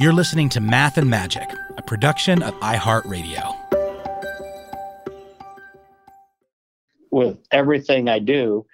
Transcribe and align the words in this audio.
You're 0.00 0.12
listening 0.12 0.48
to 0.50 0.60
Math 0.60 0.96
and 0.96 1.10
Magic, 1.10 1.52
a 1.76 1.82
production 1.82 2.40
of 2.44 2.54
iHeartRadio. 2.60 3.56
With 7.10 7.38
everything 7.50 8.08
I 8.08 8.20
do, 8.20 8.64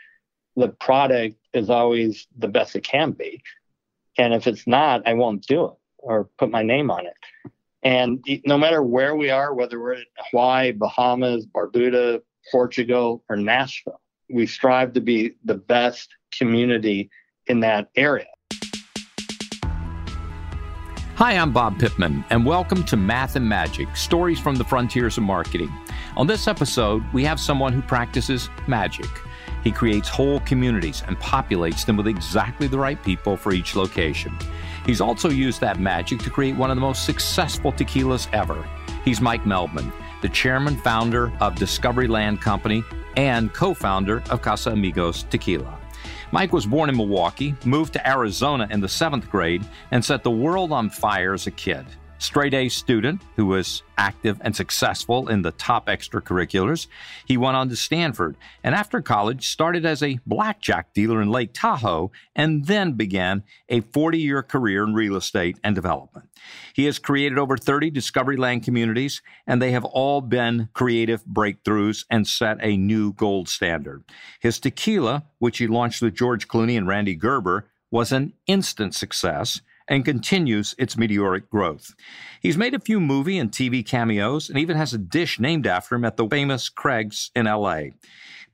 the 0.55 0.69
product 0.69 1.37
is 1.55 1.71
always 1.71 2.27
the 2.37 2.49
best 2.49 2.77
it 2.77 2.85
can 2.85 3.13
be. 3.13 3.41
And 4.19 4.35
if 4.35 4.47
it's 4.47 4.67
not, 4.67 5.09
I 5.09 5.15
won't 5.15 5.47
do 5.47 5.65
it 5.65 5.73
or 5.97 6.29
put 6.37 6.51
my 6.51 6.63
name 6.63 6.91
on 6.91 7.07
it. 7.07 7.51
And 7.83 8.23
no 8.45 8.59
matter 8.59 8.83
where 8.83 9.17
we 9.17 9.31
are, 9.31 9.55
whether 9.55 9.81
we're 9.81 9.95
in 9.95 10.05
Hawaii, 10.31 10.73
Bahamas, 10.73 11.47
Barbuda, 11.47 12.21
Portugal, 12.53 13.25
or 13.31 13.37
Nashville, 13.37 14.03
we 14.29 14.47
strive 14.47 14.93
to 14.93 15.01
be 15.01 15.37
the 15.43 15.55
best 15.55 16.11
community 16.37 17.09
in 17.47 17.61
that 17.61 17.89
area. 17.97 18.27
Hi, 21.17 21.35
I'm 21.35 21.53
Bob 21.53 21.79
Pittman, 21.79 22.25
and 22.31 22.45
welcome 22.45 22.83
to 22.87 22.97
Math 22.97 23.37
and 23.37 23.49
Magic 23.49 23.97
Stories 23.97 24.41
from 24.41 24.57
the 24.57 24.65
Frontiers 24.65 25.17
of 25.17 25.23
Marketing. 25.23 25.73
On 26.17 26.27
this 26.27 26.49
episode, 26.49 27.05
we 27.13 27.23
have 27.23 27.39
someone 27.39 27.73
who 27.73 27.83
practices 27.83 28.51
magic. 28.67 29.07
He 29.63 29.71
creates 29.71 30.09
whole 30.09 30.41
communities 30.41 31.05
and 31.07 31.17
populates 31.21 31.87
them 31.87 31.97
with 31.97 32.09
exactly 32.09 32.67
the 32.67 32.81
right 32.81 33.01
people 33.05 33.37
for 33.37 33.53
each 33.53 33.77
location. 33.77 34.37
He's 34.85 35.01
also 35.01 35.31
used 35.31 35.61
that 35.61 35.79
magic 35.79 36.19
to 36.19 36.31
create 36.31 36.57
one 36.57 36.73
of 36.73 36.77
the 36.77 36.81
most 36.81 37.05
successful 37.05 37.71
tequilas 37.73 38.27
ever. 38.33 38.69
He's 39.05 39.21
Mike 39.21 39.45
Meldman, 39.45 39.93
the 40.21 40.29
chairman 40.29 40.77
founder 40.79 41.33
of 41.41 41.55
Discovery 41.55 42.09
Land 42.09 42.41
Company 42.41 42.83
and 43.17 43.55
co 43.55 43.73
founder 43.73 44.17
of 44.31 44.43
Casamigos 44.43 45.31
Tequila. 45.31 45.79
Mike 46.35 46.53
was 46.53 46.67
born 46.67 46.89
in 46.91 46.97
Milwaukee, 46.97 47.55
moved 47.65 47.93
to 47.93 48.05
Arizona 48.05 48.67
in 48.69 48.81
the 48.81 48.89
seventh 48.89 49.31
grade, 49.31 49.65
and 49.93 50.05
set 50.05 50.25
the 50.25 50.31
world 50.33 50.73
on 50.73 50.91
fire 50.91 51.33
as 51.33 51.47
a 51.47 51.51
kid. 51.53 51.87
Straight 52.25 52.55
A 52.55 52.71
student 52.71 53.21
who 53.37 53.45
was 53.45 53.83
active 53.99 54.39
and 54.41 54.57
successful 54.57 55.29
in 55.29 55.43
the 55.43 55.51
top 55.53 55.89
extracurriculars, 55.89 56.87
he 57.27 57.37
went 57.37 57.55
on 57.55 57.69
to 57.69 57.77
Stanford 57.77 58.37
and 58.63 58.75
after 58.75 59.03
college 59.03 59.47
started 59.47 59.85
as 59.85 60.03
a 60.03 60.19
blackjack 60.25 60.95
dealer 60.95 61.21
in 61.21 61.29
Lake 61.29 61.51
Tahoe 61.53 62.11
and 62.35 62.65
then 62.65 62.93
began 62.93 63.45
a 63.69 63.83
40 63.83 64.19
year 64.19 64.43
career 64.43 64.85
in 64.85 64.95
real 64.95 65.17
estate 65.17 65.59
and 65.63 65.75
development. 65.75 66.31
He 66.73 66.87
has 66.87 66.99
created 66.99 67.39
over 67.39 67.59
30 67.59 67.91
Discovery 67.91 68.39
Land 68.39 68.65
communities 68.65 69.21
and 69.47 69.61
they 69.61 69.73
have 69.73 69.85
all 69.85 70.23
been 70.23 70.71
creative 70.73 71.23
breakthroughs 71.27 72.07
and 72.09 72.27
set 72.27 72.57
a 72.63 72.79
new 72.79 73.13
gold 73.13 73.51
standard. 73.51 74.03
His 74.41 74.59
tequila, 74.59 75.25
which 75.41 75.59
he 75.59 75.67
launched 75.67 76.01
with 76.01 76.15
George 76.15 76.49
Clooney 76.49 76.79
and 76.79 76.89
Rande 76.89 77.21
Gerber, 77.21 77.69
was 77.91 78.13
an 78.13 78.33
instant 78.47 78.95
success 78.95 79.61
and 79.89 80.05
continues 80.05 80.75
its 80.79 80.97
meteoric 80.97 81.51
growth. 81.51 81.95
He's 82.41 82.57
made 82.57 82.75
a 82.75 82.81
few 82.81 83.01
movie 83.01 83.39
and 83.39 83.51
TV 83.51 83.87
cameos 83.87 84.49
and 84.49 84.59
even 84.59 84.77
has 84.77 84.95
a 84.95 84.99
dish 84.99 85.39
named 85.39 85.67
after 85.67 85.95
him 85.95 86.05
at 86.05 86.17
the 86.17 86.29
famous 86.29 86.69
Craig's 86.69 87.31
in 87.35 87.47
LA. 87.47 87.83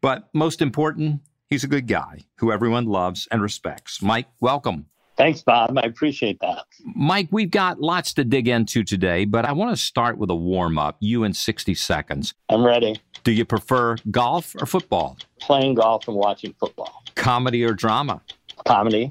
But 0.00 0.28
most 0.32 0.62
important, 0.62 1.21
he's 1.48 1.65
a 1.65 1.68
good 1.68 1.86
guy 1.86 2.21
who 2.36 2.53
everyone 2.53 2.86
loves 2.86 3.28
and 3.30 3.42
respects. 3.42 4.03
Mike, 4.03 4.28
welcome. 4.41 4.86
Thanks, 5.16 5.42
Bob. 5.42 5.77
I 5.77 5.82
appreciate 5.82 6.41
that. 6.41 6.65
Mike, 6.94 7.28
we've 7.30 7.50
got 7.50 7.78
lots 7.78 8.15
to 8.15 8.24
dig 8.24 8.48
into 8.48 8.83
today, 8.83 9.26
but 9.26 9.44
I 9.44 9.53
want 9.53 9.71
to 9.71 9.76
start 9.76 10.16
with 10.16 10.30
a 10.30 10.34
warm 10.34 10.78
up. 10.78 10.97
You 11.00 11.24
in 11.24 11.34
60 11.34 11.74
seconds. 11.74 12.33
I'm 12.48 12.65
ready. 12.65 12.98
Do 13.22 13.30
you 13.30 13.44
prefer 13.44 13.97
golf 14.10 14.56
or 14.59 14.65
football? 14.65 15.18
Playing 15.38 15.74
golf 15.74 16.09
and 16.09 16.16
watching 16.16 16.54
football. 16.59 17.03
Comedy 17.16 17.62
or 17.65 17.74
drama? 17.74 18.22
Comedy. 18.66 19.10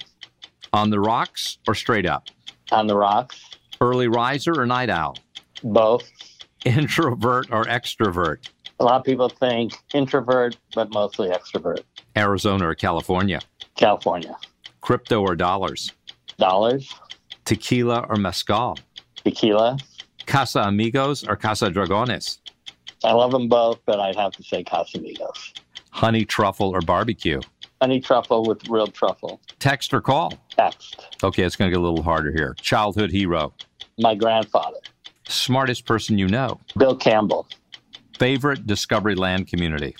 On 0.73 0.89
the 0.89 0.99
rocks 0.99 1.57
or 1.67 1.75
straight 1.75 2.05
up? 2.05 2.27
On 2.71 2.87
the 2.87 2.95
rocks. 2.95 3.43
Early 3.81 4.07
riser 4.07 4.59
or 4.59 4.65
night 4.65 4.89
owl? 4.89 5.17
Both. 5.63 6.09
Introvert 6.65 7.47
or 7.51 7.63
extrovert? 7.65 8.49
A 8.79 8.83
lot 8.83 8.99
of 8.99 9.03
people 9.03 9.29
think 9.29 9.73
introvert, 9.93 10.57
but 10.75 10.91
mostly 10.93 11.29
extrovert. 11.29 11.83
Arizona 12.15 12.67
or 12.67 12.75
California? 12.75 13.39
California. 13.75 14.37
Crypto 14.81 15.21
or 15.21 15.35
dollars? 15.35 15.91
Dollars. 16.37 16.93
Tequila 17.45 18.05
or 18.09 18.15
mezcal? 18.15 18.77
Tequila. 19.15 19.77
Casamigos 20.25 21.27
or 21.27 21.35
Casa 21.35 21.69
Dragones? 21.69 22.39
I 23.03 23.13
love 23.13 23.31
them 23.31 23.47
both, 23.47 23.79
but 23.85 23.99
I'd 23.99 24.15
have 24.15 24.33
to 24.33 24.43
say 24.43 24.63
Casamigos. 24.63 25.59
Honey 25.91 26.23
truffle 26.25 26.69
or 26.69 26.81
barbecue? 26.81 27.41
Honey 27.81 28.01
truffle 28.01 28.43
with 28.43 28.67
real 28.67 28.87
truffle. 28.87 29.39
Text 29.59 29.93
or 29.93 30.01
call? 30.01 30.33
Text. 30.49 31.17
Okay, 31.23 31.43
it's 31.43 31.55
going 31.55 31.71
to 31.71 31.75
get 31.75 31.81
a 31.81 31.85
little 31.85 32.03
harder 32.03 32.31
here. 32.31 32.55
Childhood 32.61 33.09
hero? 33.11 33.53
My 33.97 34.15
grandfather. 34.15 34.79
Smartest 35.29 35.85
person 35.85 36.17
you 36.17 36.27
know? 36.27 36.59
Bill 36.77 36.95
Campbell. 36.95 37.47
Favorite 38.17 38.67
Discovery 38.67 39.15
Land 39.15 39.47
community? 39.47 39.95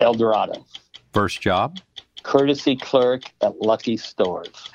El 0.00 0.14
Dorado. 0.14 0.66
First 1.12 1.40
job? 1.40 1.78
Courtesy 2.24 2.74
clerk 2.76 3.22
at 3.42 3.60
Lucky 3.60 3.96
Stores. 3.96 4.70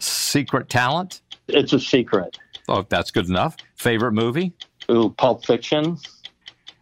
Secret 0.00 0.68
talent? 0.68 1.22
It's 1.46 1.72
a 1.72 1.80
secret. 1.80 2.38
Oh, 2.68 2.84
that's 2.88 3.10
good 3.10 3.28
enough. 3.28 3.56
Favorite 3.76 4.12
movie? 4.12 4.52
Ooh, 4.90 5.10
Pulp 5.10 5.44
Fiction. 5.44 5.96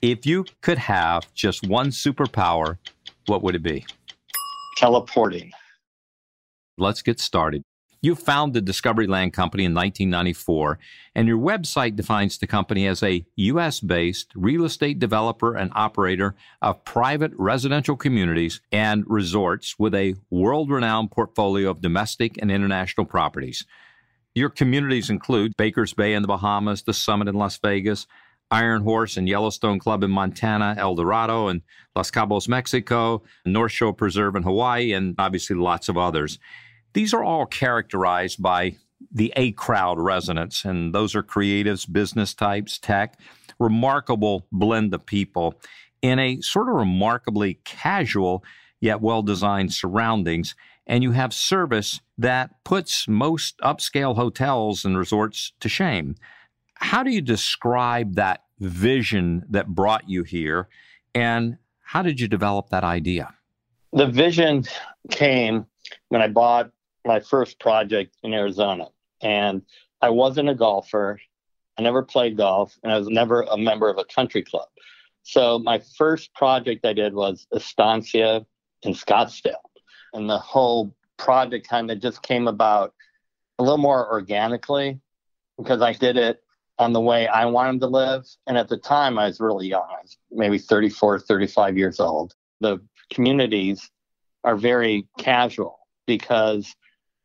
If 0.00 0.24
you 0.24 0.44
could 0.62 0.78
have 0.78 1.32
just 1.34 1.66
one 1.66 1.88
superpower, 1.88 2.78
what 3.26 3.42
would 3.42 3.54
it 3.54 3.62
be? 3.62 3.84
Teleporting. 4.78 5.50
Let's 6.76 7.02
get 7.02 7.18
started. 7.18 7.64
You 8.00 8.14
founded 8.14 8.64
Discovery 8.64 9.08
Land 9.08 9.32
Company 9.32 9.64
in 9.64 9.74
1994, 9.74 10.78
and 11.16 11.26
your 11.26 11.36
website 11.36 11.96
defines 11.96 12.38
the 12.38 12.46
company 12.46 12.86
as 12.86 13.02
a 13.02 13.26
U.S. 13.34 13.80
based 13.80 14.30
real 14.36 14.64
estate 14.64 15.00
developer 15.00 15.56
and 15.56 15.72
operator 15.74 16.36
of 16.62 16.84
private 16.84 17.32
residential 17.36 17.96
communities 17.96 18.60
and 18.70 19.02
resorts 19.08 19.76
with 19.80 19.96
a 19.96 20.14
world 20.30 20.70
renowned 20.70 21.10
portfolio 21.10 21.70
of 21.70 21.80
domestic 21.80 22.38
and 22.40 22.52
international 22.52 23.04
properties. 23.04 23.66
Your 24.36 24.48
communities 24.48 25.10
include 25.10 25.56
Bakers 25.56 25.92
Bay 25.92 26.14
in 26.14 26.22
the 26.22 26.28
Bahamas, 26.28 26.84
the 26.84 26.94
Summit 26.94 27.26
in 27.26 27.34
Las 27.34 27.58
Vegas, 27.58 28.06
Iron 28.50 28.82
Horse 28.82 29.16
and 29.16 29.28
Yellowstone 29.28 29.78
Club 29.78 30.02
in 30.02 30.10
Montana, 30.10 30.74
El 30.78 30.94
Dorado 30.94 31.48
and 31.48 31.62
Los 31.94 32.10
Cabos, 32.10 32.48
Mexico, 32.48 33.22
North 33.44 33.72
Shore 33.72 33.92
Preserve 33.92 34.36
in 34.36 34.42
Hawaii, 34.42 34.92
and 34.92 35.14
obviously 35.18 35.56
lots 35.56 35.88
of 35.88 35.98
others. 35.98 36.38
These 36.94 37.12
are 37.12 37.22
all 37.22 37.46
characterized 37.46 38.42
by 38.42 38.76
the 39.12 39.32
A 39.36 39.52
crowd 39.52 39.98
residents, 39.98 40.64
and 40.64 40.94
those 40.94 41.14
are 41.14 41.22
creatives, 41.22 41.90
business 41.90 42.34
types, 42.34 42.78
tech, 42.78 43.18
remarkable 43.58 44.46
blend 44.50 44.94
of 44.94 45.06
people 45.06 45.54
in 46.02 46.18
a 46.18 46.40
sort 46.40 46.68
of 46.68 46.74
remarkably 46.74 47.60
casual 47.64 48.44
yet 48.80 49.00
well 49.00 49.22
designed 49.22 49.72
surroundings. 49.72 50.54
And 50.86 51.02
you 51.02 51.10
have 51.12 51.34
service 51.34 52.00
that 52.16 52.64
puts 52.64 53.06
most 53.06 53.58
upscale 53.58 54.16
hotels 54.16 54.84
and 54.84 54.96
resorts 54.96 55.52
to 55.60 55.68
shame. 55.68 56.14
How 56.78 57.02
do 57.02 57.10
you 57.10 57.20
describe 57.20 58.14
that 58.14 58.44
vision 58.60 59.44
that 59.50 59.66
brought 59.66 60.08
you 60.08 60.22
here? 60.22 60.68
And 61.14 61.58
how 61.82 62.02
did 62.02 62.20
you 62.20 62.28
develop 62.28 62.70
that 62.70 62.84
idea? 62.84 63.34
The 63.92 64.06
vision 64.06 64.64
came 65.10 65.66
when 66.08 66.22
I 66.22 66.28
bought 66.28 66.70
my 67.04 67.20
first 67.20 67.58
project 67.58 68.16
in 68.22 68.32
Arizona. 68.32 68.88
And 69.20 69.62
I 70.00 70.10
wasn't 70.10 70.48
a 70.48 70.54
golfer. 70.54 71.20
I 71.76 71.82
never 71.82 72.02
played 72.02 72.36
golf, 72.36 72.78
and 72.82 72.92
I 72.92 72.98
was 72.98 73.08
never 73.08 73.42
a 73.42 73.56
member 73.56 73.88
of 73.88 73.98
a 73.98 74.04
country 74.04 74.42
club. 74.42 74.68
So 75.22 75.58
my 75.58 75.80
first 75.96 76.32
project 76.34 76.84
I 76.84 76.92
did 76.92 77.12
was 77.14 77.46
Estancia 77.52 78.46
in 78.82 78.92
Scottsdale. 78.94 79.54
And 80.14 80.30
the 80.30 80.38
whole 80.38 80.94
project 81.16 81.68
kind 81.68 81.90
of 81.90 82.00
just 82.00 82.22
came 82.22 82.48
about 82.48 82.94
a 83.58 83.62
little 83.62 83.78
more 83.78 84.10
organically 84.10 85.00
because 85.56 85.82
I 85.82 85.92
did 85.92 86.16
it 86.16 86.42
on 86.78 86.92
the 86.92 87.00
way 87.00 87.26
I 87.26 87.44
wanted 87.46 87.80
to 87.80 87.88
live. 87.88 88.24
And 88.46 88.56
at 88.56 88.68
the 88.68 88.76
time, 88.76 89.18
I 89.18 89.26
was 89.26 89.40
really 89.40 89.68
young. 89.68 89.86
I 89.88 90.02
was 90.02 90.16
maybe 90.30 90.58
34, 90.58 91.20
35 91.20 91.76
years 91.76 92.00
old. 92.00 92.34
The 92.60 92.78
communities 93.12 93.90
are 94.44 94.56
very 94.56 95.08
casual 95.18 95.78
because 96.06 96.74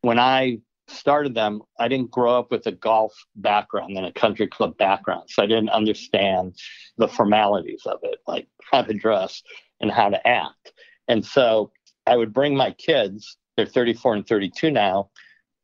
when 0.02 0.18
I 0.18 0.58
started 0.88 1.34
them, 1.34 1.62
I 1.78 1.88
didn't 1.88 2.10
grow 2.10 2.38
up 2.38 2.50
with 2.50 2.66
a 2.66 2.72
golf 2.72 3.14
background 3.36 3.96
and 3.96 4.06
a 4.06 4.12
country 4.12 4.46
club 4.46 4.76
background. 4.76 5.24
So 5.28 5.42
I 5.42 5.46
didn't 5.46 5.70
understand 5.70 6.56
the 6.98 7.08
formalities 7.08 7.82
of 7.86 8.00
it, 8.02 8.18
like 8.26 8.46
how 8.70 8.82
to 8.82 8.92
dress 8.92 9.42
and 9.80 9.90
how 9.90 10.10
to 10.10 10.26
act. 10.26 10.72
And 11.08 11.24
so 11.24 11.72
I 12.06 12.16
would 12.16 12.32
bring 12.32 12.56
my 12.56 12.72
kids, 12.72 13.38
they're 13.56 13.66
34 13.66 14.16
and 14.16 14.26
32 14.26 14.70
now, 14.70 15.10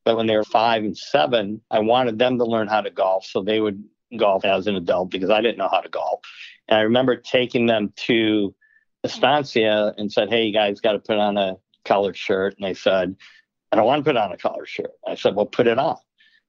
but 0.04 0.16
when 0.16 0.26
they 0.26 0.36
were 0.36 0.44
five 0.44 0.82
and 0.82 0.96
seven, 0.96 1.60
I 1.70 1.80
wanted 1.80 2.18
them 2.18 2.38
to 2.38 2.44
learn 2.44 2.68
how 2.68 2.80
to 2.80 2.90
golf 2.90 3.26
so 3.26 3.42
they 3.42 3.60
would 3.60 3.82
golf 4.16 4.44
as 4.44 4.66
an 4.66 4.76
adult 4.76 5.10
because 5.10 5.30
I 5.30 5.40
didn't 5.40 5.58
know 5.58 5.68
how 5.68 5.80
to 5.80 5.88
golf. 5.88 6.20
And 6.68 6.78
I 6.78 6.82
remember 6.82 7.16
taking 7.16 7.66
them 7.66 7.92
to 8.06 8.54
Estancia 9.04 9.94
and 9.98 10.10
said, 10.12 10.30
Hey, 10.30 10.44
you 10.44 10.52
guys 10.52 10.80
got 10.80 10.92
to 10.92 10.98
put 10.98 11.18
on 11.18 11.36
a 11.36 11.56
collared 11.84 12.16
shirt. 12.16 12.56
And 12.56 12.66
they 12.66 12.74
said, 12.74 13.16
I 13.72 13.76
don't 13.76 13.86
want 13.86 14.04
to 14.04 14.08
put 14.08 14.16
on 14.16 14.32
a 14.32 14.36
collared 14.36 14.68
shirt. 14.68 14.92
I 15.06 15.14
said, 15.14 15.34
Well, 15.34 15.46
put 15.46 15.66
it 15.66 15.78
on. 15.78 15.96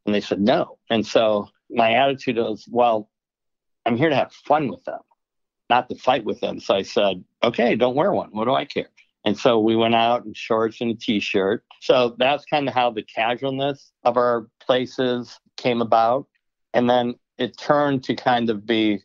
And 0.06 0.16
they 0.16 0.22
said, 0.22 0.42
No. 0.42 0.78
And 0.90 1.06
so 1.06 1.50
my 1.70 1.94
attitude 1.94 2.38
was, 2.38 2.66
Well, 2.70 3.10
I'm 3.86 3.98
here 3.98 4.10
to 4.10 4.16
have 4.16 4.32
fun 4.32 4.70
with 4.70 4.84
them, 4.86 5.00
not 5.70 5.90
to 5.90 5.96
fight 5.96 6.24
with 6.24 6.40
them. 6.40 6.60
So 6.60 6.76
I 6.76 6.84
said, 6.84 7.24
Okay, 7.44 7.76
don't 7.76 7.96
wear 7.96 8.12
one. 8.12 8.30
What 8.32 8.46
do 8.46 8.54
I 8.54 8.66
care? 8.66 8.90
And 9.24 9.38
so 9.38 9.60
we 9.60 9.76
went 9.76 9.96
out 9.96 10.26
in 10.26 10.34
shorts 10.34 10.82
and 10.82 10.92
a 10.92 10.96
t 10.96 11.20
shirt. 11.20 11.64
So 11.80 12.16
that's 12.18 12.46
kind 12.46 12.68
of 12.68 12.74
how 12.74 12.92
the 12.92 13.04
casualness 13.04 13.92
of 14.04 14.18
our 14.18 14.48
places 14.66 15.40
came 15.58 15.82
about. 15.82 16.28
And 16.74 16.90
then 16.90 17.16
it 17.38 17.58
turned 17.58 18.04
to 18.06 18.16
kind 18.16 18.50
of 18.50 18.66
be 18.66 19.04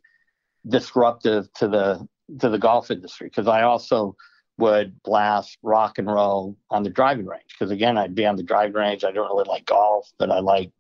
disruptive 0.69 1.53
to 1.55 1.69
the 1.69 2.09
to 2.41 2.49
the 2.49 2.59
golf 2.59 2.91
industry 2.91 3.29
because 3.29 3.47
I 3.47 3.63
also 3.63 4.17
would 4.59 5.01
blast 5.03 5.59
rock 5.63 5.99
and 5.99 6.09
roll 6.09 6.57
on 6.71 6.83
the 6.83 6.91
driving 6.91 7.27
range 7.27 7.55
because 7.57 7.71
again 7.71 7.97
I'd 7.97 8.15
be 8.15 8.27
on 8.27 8.37
the 8.37 8.43
driving 8.43 8.75
range. 8.75 9.05
I 9.05 9.13
don't 9.13 9.29
really 9.29 9.49
like 9.49 9.67
golf, 9.67 10.11
but 10.19 10.31
I 10.31 10.41
like 10.41 10.73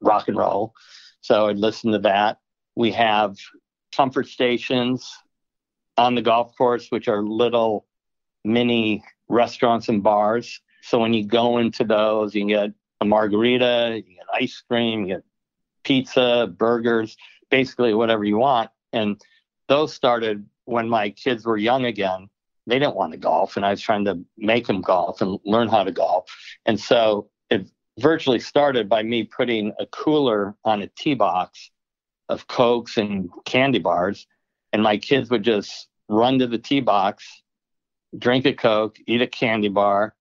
rock 0.00 0.28
and 0.28 0.36
roll, 0.36 0.74
so 1.20 1.48
I'd 1.48 1.58
listen 1.58 1.92
to 1.92 1.98
that. 2.00 2.38
We 2.76 2.92
have 2.92 3.36
comfort 3.94 4.28
stations 4.28 5.10
on 5.96 6.14
the 6.14 6.22
golf 6.22 6.56
course, 6.56 6.88
which 6.90 7.08
are 7.08 7.22
little 7.22 7.86
mini 8.44 9.02
restaurants 9.28 9.88
and 9.88 10.02
bars. 10.02 10.60
So 10.82 10.98
when 10.98 11.14
you 11.14 11.24
go 11.24 11.58
into 11.58 11.84
those, 11.84 12.34
you 12.34 12.42
can 12.42 12.48
get 12.48 12.70
a 13.00 13.04
margarita, 13.04 14.02
you 14.06 14.16
get 14.16 14.26
ice 14.32 14.62
cream, 14.68 15.02
you 15.02 15.14
get 15.14 15.24
pizza, 15.82 16.52
burgers, 16.56 17.16
basically 17.50 17.94
whatever 17.94 18.24
you 18.24 18.38
want. 18.38 18.70
And 18.92 19.20
those 19.68 19.94
started 19.94 20.46
when 20.64 20.88
my 20.88 21.10
kids 21.10 21.44
were 21.44 21.56
young 21.56 21.84
again. 21.84 22.28
They 22.66 22.78
didn't 22.78 22.96
want 22.96 23.12
to 23.12 23.18
golf, 23.18 23.56
and 23.56 23.66
I 23.66 23.70
was 23.70 23.80
trying 23.82 24.06
to 24.06 24.24
make 24.38 24.66
them 24.66 24.80
golf 24.80 25.20
and 25.20 25.38
learn 25.44 25.68
how 25.68 25.84
to 25.84 25.92
golf. 25.92 26.24
And 26.64 26.80
so 26.80 27.28
it 27.50 27.70
virtually 28.00 28.40
started 28.40 28.88
by 28.88 29.02
me 29.02 29.24
putting 29.24 29.72
a 29.78 29.86
cooler 29.86 30.54
on 30.64 30.80
a 30.80 30.86
tee 30.98 31.14
box 31.14 31.70
of 32.30 32.46
Cokes 32.46 32.96
and 32.96 33.28
candy 33.44 33.78
bars. 33.78 34.26
And 34.72 34.82
my 34.82 34.96
kids 34.96 35.28
would 35.30 35.42
just 35.42 35.88
run 36.08 36.38
to 36.38 36.46
the 36.46 36.58
tee 36.58 36.80
box, 36.80 37.42
drink 38.18 38.46
a 38.46 38.52
Coke, 38.52 38.98
eat 39.06 39.22
a 39.22 39.26
candy 39.26 39.68
bar, 39.68 40.14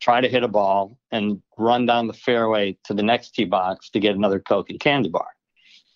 try 0.00 0.20
to 0.20 0.28
hit 0.28 0.42
a 0.42 0.48
ball, 0.48 0.98
and 1.10 1.42
run 1.56 1.86
down 1.86 2.06
the 2.06 2.12
fairway 2.12 2.76
to 2.84 2.94
the 2.94 3.02
next 3.02 3.34
tee 3.34 3.44
box 3.44 3.90
to 3.90 4.00
get 4.00 4.14
another 4.14 4.40
Coke 4.40 4.70
and 4.70 4.80
candy 4.80 5.08
bar. 5.08 5.28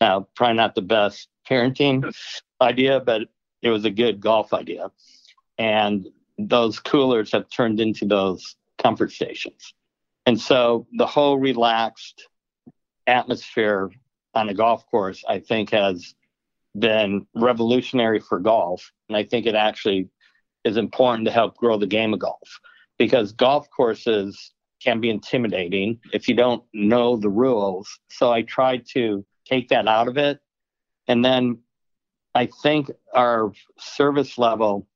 Now, 0.00 0.26
probably 0.34 0.56
not 0.56 0.74
the 0.74 0.82
best 0.82 1.28
parenting 1.48 2.12
idea, 2.60 3.00
but 3.00 3.22
it 3.62 3.70
was 3.70 3.84
a 3.84 3.90
good 3.90 4.20
golf 4.20 4.52
idea. 4.52 4.90
And 5.58 6.08
those 6.38 6.80
coolers 6.80 7.32
have 7.32 7.48
turned 7.50 7.80
into 7.80 8.04
those 8.04 8.56
comfort 8.78 9.12
stations. 9.12 9.74
And 10.26 10.40
so 10.40 10.86
the 10.92 11.06
whole 11.06 11.38
relaxed 11.38 12.28
atmosphere 13.06 13.90
on 14.34 14.48
a 14.48 14.54
golf 14.54 14.86
course, 14.86 15.24
I 15.28 15.40
think, 15.40 15.70
has 15.70 16.14
been 16.76 17.26
revolutionary 17.34 18.20
for 18.20 18.38
golf. 18.38 18.90
And 19.08 19.16
I 19.16 19.24
think 19.24 19.46
it 19.46 19.54
actually 19.54 20.08
is 20.64 20.76
important 20.76 21.26
to 21.26 21.32
help 21.32 21.56
grow 21.56 21.76
the 21.76 21.86
game 21.86 22.12
of 22.12 22.20
golf 22.20 22.60
because 22.98 23.32
golf 23.32 23.68
courses 23.70 24.52
can 24.82 25.00
be 25.00 25.10
intimidating 25.10 25.98
if 26.12 26.28
you 26.28 26.34
don't 26.34 26.64
know 26.72 27.16
the 27.16 27.28
rules. 27.28 27.98
So 28.10 28.32
I 28.32 28.42
tried 28.42 28.86
to 28.94 29.24
take 29.44 29.68
that 29.68 29.86
out 29.86 30.08
of 30.08 30.16
it. 30.16 30.40
And 31.08 31.24
then 31.24 31.58
I 32.34 32.48
think 32.62 32.90
our 33.14 33.52
service 33.78 34.38
level 34.38 34.86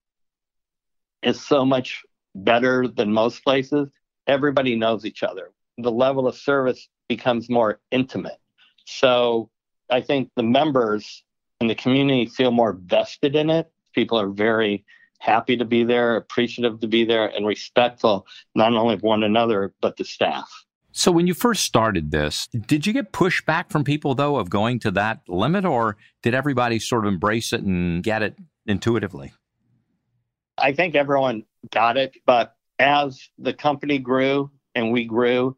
is 1.22 1.40
so 1.40 1.64
much 1.64 2.02
better 2.34 2.88
than 2.88 3.12
most 3.12 3.44
places. 3.44 3.88
Everybody 4.26 4.76
knows 4.76 5.04
each 5.04 5.22
other. 5.22 5.52
The 5.78 5.92
level 5.92 6.26
of 6.26 6.36
service 6.36 6.88
becomes 7.08 7.48
more 7.48 7.80
intimate. 7.90 8.38
So 8.86 9.50
I 9.90 10.00
think 10.00 10.30
the 10.36 10.42
members 10.42 11.24
and 11.60 11.70
the 11.70 11.74
community 11.74 12.26
feel 12.26 12.50
more 12.50 12.72
vested 12.72 13.36
in 13.36 13.50
it. 13.50 13.70
People 13.94 14.18
are 14.18 14.28
very 14.28 14.84
happy 15.18 15.56
to 15.56 15.64
be 15.64 15.84
there, 15.84 16.16
appreciative 16.16 16.80
to 16.80 16.86
be 16.86 17.04
there, 17.04 17.26
and 17.28 17.46
respectful 17.46 18.26
not 18.54 18.72
only 18.72 18.94
of 18.94 19.02
one 19.02 19.22
another, 19.22 19.74
but 19.80 19.96
the 19.96 20.04
staff. 20.04 20.48
So, 20.92 21.12
when 21.12 21.26
you 21.26 21.34
first 21.34 21.64
started 21.64 22.10
this, 22.10 22.48
did 22.48 22.86
you 22.86 22.92
get 22.92 23.12
pushback 23.12 23.70
from 23.70 23.84
people, 23.84 24.14
though, 24.14 24.36
of 24.36 24.48
going 24.48 24.78
to 24.80 24.90
that 24.92 25.20
limit, 25.28 25.66
or 25.66 25.98
did 26.22 26.34
everybody 26.34 26.78
sort 26.78 27.04
of 27.04 27.12
embrace 27.12 27.52
it 27.52 27.60
and 27.62 28.02
get 28.02 28.22
it 28.22 28.34
intuitively? 28.66 29.34
I 30.56 30.72
think 30.72 30.94
everyone 30.94 31.44
got 31.70 31.98
it, 31.98 32.14
but 32.24 32.56
as 32.78 33.28
the 33.38 33.52
company 33.52 33.98
grew 33.98 34.50
and 34.74 34.90
we 34.90 35.04
grew, 35.04 35.56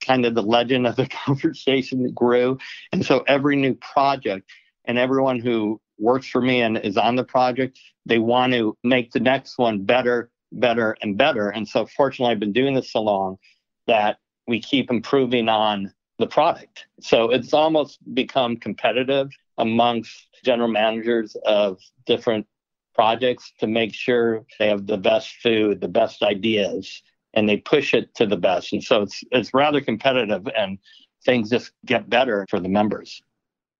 kind 0.00 0.24
of 0.26 0.34
the 0.34 0.42
legend 0.42 0.86
of 0.86 0.96
the 0.96 1.06
conversation 1.26 2.10
grew. 2.12 2.58
And 2.92 3.04
so 3.04 3.24
every 3.26 3.56
new 3.56 3.74
project 3.74 4.50
and 4.84 4.98
everyone 4.98 5.40
who 5.40 5.80
works 5.98 6.26
for 6.26 6.40
me 6.40 6.62
and 6.62 6.78
is 6.78 6.96
on 6.96 7.16
the 7.16 7.24
project, 7.24 7.78
they 8.04 8.18
want 8.18 8.52
to 8.52 8.76
make 8.84 9.12
the 9.12 9.20
next 9.20 9.58
one 9.58 9.84
better, 9.84 10.30
better, 10.52 10.96
and 11.02 11.16
better. 11.16 11.50
And 11.50 11.66
so 11.66 11.86
fortunately, 11.86 12.32
I've 12.32 12.40
been 12.40 12.52
doing 12.52 12.74
this 12.74 12.92
so 12.92 13.02
long 13.02 13.38
that 13.86 14.18
we 14.46 14.60
keep 14.60 14.90
improving 14.90 15.48
on 15.48 15.92
the 16.18 16.26
product. 16.26 16.86
So 17.00 17.30
it's 17.30 17.52
almost 17.52 17.98
become 18.14 18.56
competitive 18.56 19.30
amongst 19.58 20.28
general 20.44 20.68
managers 20.68 21.36
of 21.44 21.78
different 22.06 22.46
projects 22.94 23.52
to 23.60 23.66
make 23.66 23.94
sure 23.94 24.44
they 24.58 24.68
have 24.68 24.86
the 24.86 24.96
best 24.96 25.36
food, 25.42 25.80
the 25.80 25.88
best 25.88 26.22
ideas, 26.22 27.02
and 27.34 27.48
they 27.48 27.58
push 27.58 27.92
it 27.92 28.14
to 28.14 28.26
the 28.26 28.36
best. 28.36 28.72
And 28.72 28.82
so 28.82 29.02
it's 29.02 29.22
it's 29.30 29.52
rather 29.52 29.80
competitive 29.80 30.48
and 30.56 30.78
things 31.24 31.50
just 31.50 31.72
get 31.84 32.08
better 32.08 32.46
for 32.48 32.60
the 32.60 32.68
members. 32.68 33.22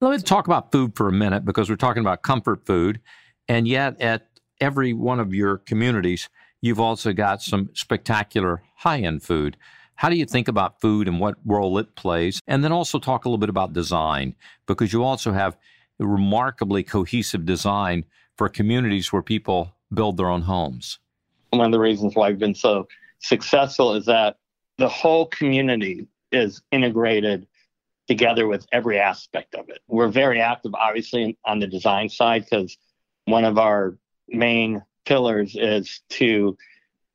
Let's 0.03 0.23
talk 0.23 0.47
about 0.47 0.73
food 0.73 0.95
for 0.95 1.09
a 1.09 1.13
minute 1.13 1.47
because 1.47 1.71
we're 1.71 1.77
talking 1.77 2.03
about 2.03 2.23
comfort 2.23 2.67
food. 2.67 3.01
And 3.49 3.67
yet 3.67 3.99
at 3.99 4.29
every 4.61 4.93
one 4.93 5.21
of 5.21 5.33
your 5.33 5.57
communities, 5.57 6.29
you've 6.61 6.81
also 6.81 7.15
got 7.15 7.41
some 7.41 7.71
spectacular 7.73 8.63
high-end 8.77 9.23
food. 9.23 9.57
How 9.95 10.11
do 10.11 10.17
you 10.17 10.27
think 10.27 10.49
about 10.49 10.83
food 10.83 11.09
and 11.09 11.19
what 11.19 11.37
role 11.47 11.79
it 11.79 11.97
plays? 11.97 12.41
And 12.47 12.63
then 12.63 12.73
also 12.73 12.99
talk 12.99 13.25
a 13.25 13.29
little 13.31 13.39
bit 13.39 13.49
about 13.49 13.73
design 13.73 14.35
because 14.67 14.93
you 14.93 15.03
also 15.03 15.33
have 15.33 15.57
remarkably 15.99 16.83
cohesive 16.83 17.47
design 17.47 18.05
for 18.37 18.51
communities 18.51 19.15
where 19.15 19.23
people 19.23 19.77
build 19.95 20.19
their 20.19 20.29
own 20.29 20.43
homes. 20.43 20.99
One 21.51 21.65
of 21.65 21.73
the 21.73 21.81
reasons 21.81 22.15
why 22.15 22.29
I've 22.29 22.39
been 22.39 22.55
so 22.55 22.87
successful 23.21 23.95
is 23.95 24.05
that 24.05 24.37
the 24.77 24.91
whole 24.91 25.25
community 25.25 26.07
is 26.33 26.61
integrated 26.71 27.47
together 28.09 28.47
with 28.47 28.67
every 28.73 28.99
aspect 28.99 29.55
of 29.55 29.69
it. 29.69 29.81
We're 29.89 30.09
very 30.09 30.41
active, 30.41 30.75
obviously, 30.75 31.37
on 31.45 31.59
the 31.59 31.67
design 31.67 32.09
side 32.09 32.45
because 32.45 32.77
one 33.25 33.45
of 33.45 33.59
our 33.59 33.97
main 34.29 34.85
pillars 35.05 35.57
is 35.57 36.01
to 36.11 36.57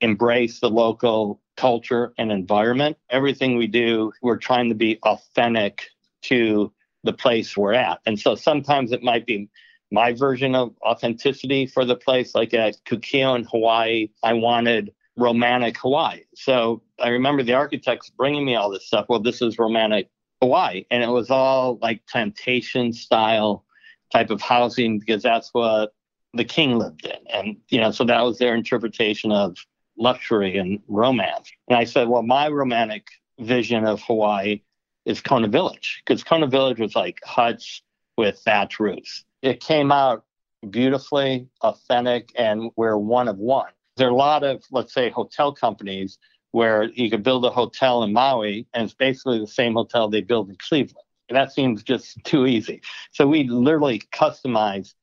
embrace 0.02 0.60
the 0.60 0.70
local 0.70 1.40
culture 1.58 2.14
and 2.18 2.32
environment. 2.32 2.98
Everything 3.10 3.58
we 3.58 3.68
do, 3.68 4.12
we're 4.22 4.38
trying 4.38 4.70
to 4.70 4.76
be 4.76 5.00
authentic 5.04 5.88
to 6.24 6.72
the 7.04 7.14
place 7.14 7.56
we're 7.56 7.74
at. 7.74 8.00
And 8.06 8.20
so 8.20 8.36
sometimes 8.36 8.92
it 8.92 9.04
might 9.04 9.26
be 9.26 9.50
my 9.92 10.14
version 10.14 10.56
of 10.56 10.74
authenticity 10.86 11.68
for 11.68 11.86
the 11.86 11.96
place. 11.96 12.34
Like 12.34 12.54
at 12.54 12.78
Kukio 12.86 13.36
in 13.36 13.44
Hawaii, 13.44 14.10
I 14.24 14.34
wanted 14.34 14.94
romantic 15.18 15.78
Hawaii. 15.78 16.22
So 16.36 16.82
I 17.00 17.10
remember 17.10 17.44
the 17.44 17.54
architects 17.54 18.10
bringing 18.10 18.46
me 18.46 18.56
all 18.56 18.70
this 18.70 18.88
stuff. 18.88 19.08
Well, 19.10 19.20
this 19.20 19.42
is 19.42 19.60
romantic 19.60 20.10
Hawaii. 20.42 20.86
And 20.92 21.04
it 21.04 21.10
was 21.10 21.30
all 21.30 21.78
like 21.82 22.06
plantation 22.08 22.94
style 22.94 23.66
type 24.12 24.30
of 24.30 24.42
housing 24.42 25.00
because 25.00 25.24
that's 25.24 25.50
what 25.54 25.94
the 26.34 26.46
king 26.46 26.78
lived 26.78 27.06
in. 27.06 27.28
And, 27.34 27.58
you 27.70 27.80
know, 27.80 27.92
so 27.92 28.04
that 28.06 28.22
was 28.22 28.38
their 28.38 28.56
interpretation 28.56 29.32
of 29.32 29.58
luxury 29.98 30.58
and 30.58 30.80
romance. 30.88 31.52
And 31.68 31.78
I 31.78 31.84
said, 31.84 32.08
well, 32.08 32.24
my 32.24 32.48
romantic 32.48 33.08
vision 33.40 33.86
of 33.86 34.02
Hawaii 34.04 34.62
is 35.06 35.22
Kona 35.22 35.48
Village 35.48 36.02
because 36.06 36.24
Kona 36.24 36.48
Village 36.48 36.80
was 36.80 36.96
like 36.96 37.20
huts 37.24 37.82
with 38.18 38.40
thatch 38.40 38.80
roofs 38.80 39.26
it 39.42 39.60
came 39.60 39.92
out 39.92 40.26
beautifully, 40.70 41.48
authentic, 41.62 42.32
and 42.36 42.72
we're 42.76 42.98
one 42.98 43.28
of 43.28 43.38
one. 43.38 43.72
There 43.98 44.08
are 44.08 44.12
a 44.12 44.16
lot 44.16 44.44
of, 44.44 44.64
let's 44.72 44.94
say, 44.94 45.10
hotel 45.10 45.54
companies 45.54 46.18
where 46.52 46.84
you 46.84 47.10
could 47.10 47.24
build 47.24 47.46
a 47.46 47.50
hotel 47.50 48.04
in 48.04 48.14
Maui 48.14 48.68
and 48.74 48.84
it's 48.84 48.94
basically 48.94 49.40
the 49.40 49.48
same 49.48 49.74
hotel 49.74 50.10
they 50.10 50.22
build 50.22 50.50
in 50.50 50.56
Cleveland. 50.58 51.06
And 51.30 51.38
that 51.38 51.52
seems 51.54 51.84
just 51.84 52.18
too 52.24 52.46
easy. 52.46 52.82
So 53.12 53.28
we 53.28 53.44
literally 53.44 54.00
customize 54.12 54.94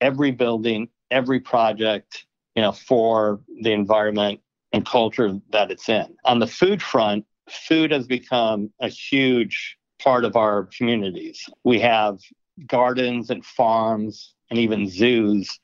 every 0.00 0.30
building, 0.30 0.88
every 1.10 1.40
project, 1.40 2.26
you 2.54 2.62
know, 2.62 2.72
for 2.72 3.40
the 3.62 3.72
environment 3.72 4.40
and 4.72 4.86
culture 4.86 5.38
that 5.50 5.70
it's 5.70 5.88
in. 5.88 6.16
On 6.24 6.38
the 6.38 6.46
food 6.46 6.82
front, 6.82 7.26
food 7.48 7.90
has 7.90 8.06
become 8.06 8.70
a 8.80 8.88
huge 8.88 9.76
part 10.02 10.24
of 10.24 10.36
our 10.36 10.68
communities. 10.76 11.48
We 11.64 11.80
have 11.80 12.18
gardens 12.66 13.30
and 13.30 13.44
farms 13.44 14.34
and 14.50 14.58
even 14.58 14.88
zoos 14.88 15.58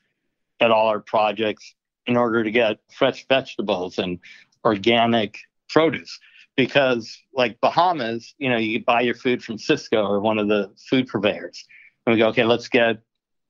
at 0.59 0.71
all 0.71 0.87
our 0.87 0.99
projects 0.99 1.75
in 2.05 2.17
order 2.17 2.43
to 2.43 2.51
get 2.51 2.79
fresh 2.91 3.25
vegetables 3.27 3.99
and 3.99 4.19
organic 4.63 5.37
produce. 5.69 6.19
Because, 6.55 7.17
like 7.33 7.59
Bahamas, 7.61 8.33
you 8.37 8.49
know, 8.49 8.57
you 8.57 8.83
buy 8.83 9.01
your 9.01 9.15
food 9.15 9.41
from 9.41 9.57
Sysco 9.57 10.09
or 10.09 10.19
one 10.19 10.39
of 10.39 10.49
the 10.49 10.73
food 10.89 11.07
purveyors. 11.07 11.63
And 12.05 12.13
we 12.13 12.19
go, 12.19 12.27
okay, 12.29 12.43
let's 12.43 12.67
get 12.67 12.97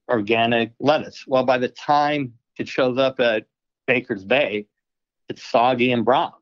organic 0.08 0.74
lettuce. 0.80 1.26
Well, 1.26 1.44
by 1.44 1.58
the 1.58 1.70
time 1.70 2.34
it 2.60 2.68
shows 2.68 2.98
up 3.00 3.20
at 3.20 3.46
Baker's 3.88 4.24
Bay, 4.24 4.68
it's 5.28 5.44
soggy 5.44 5.92
and 5.92 6.06
brown. 6.06 6.34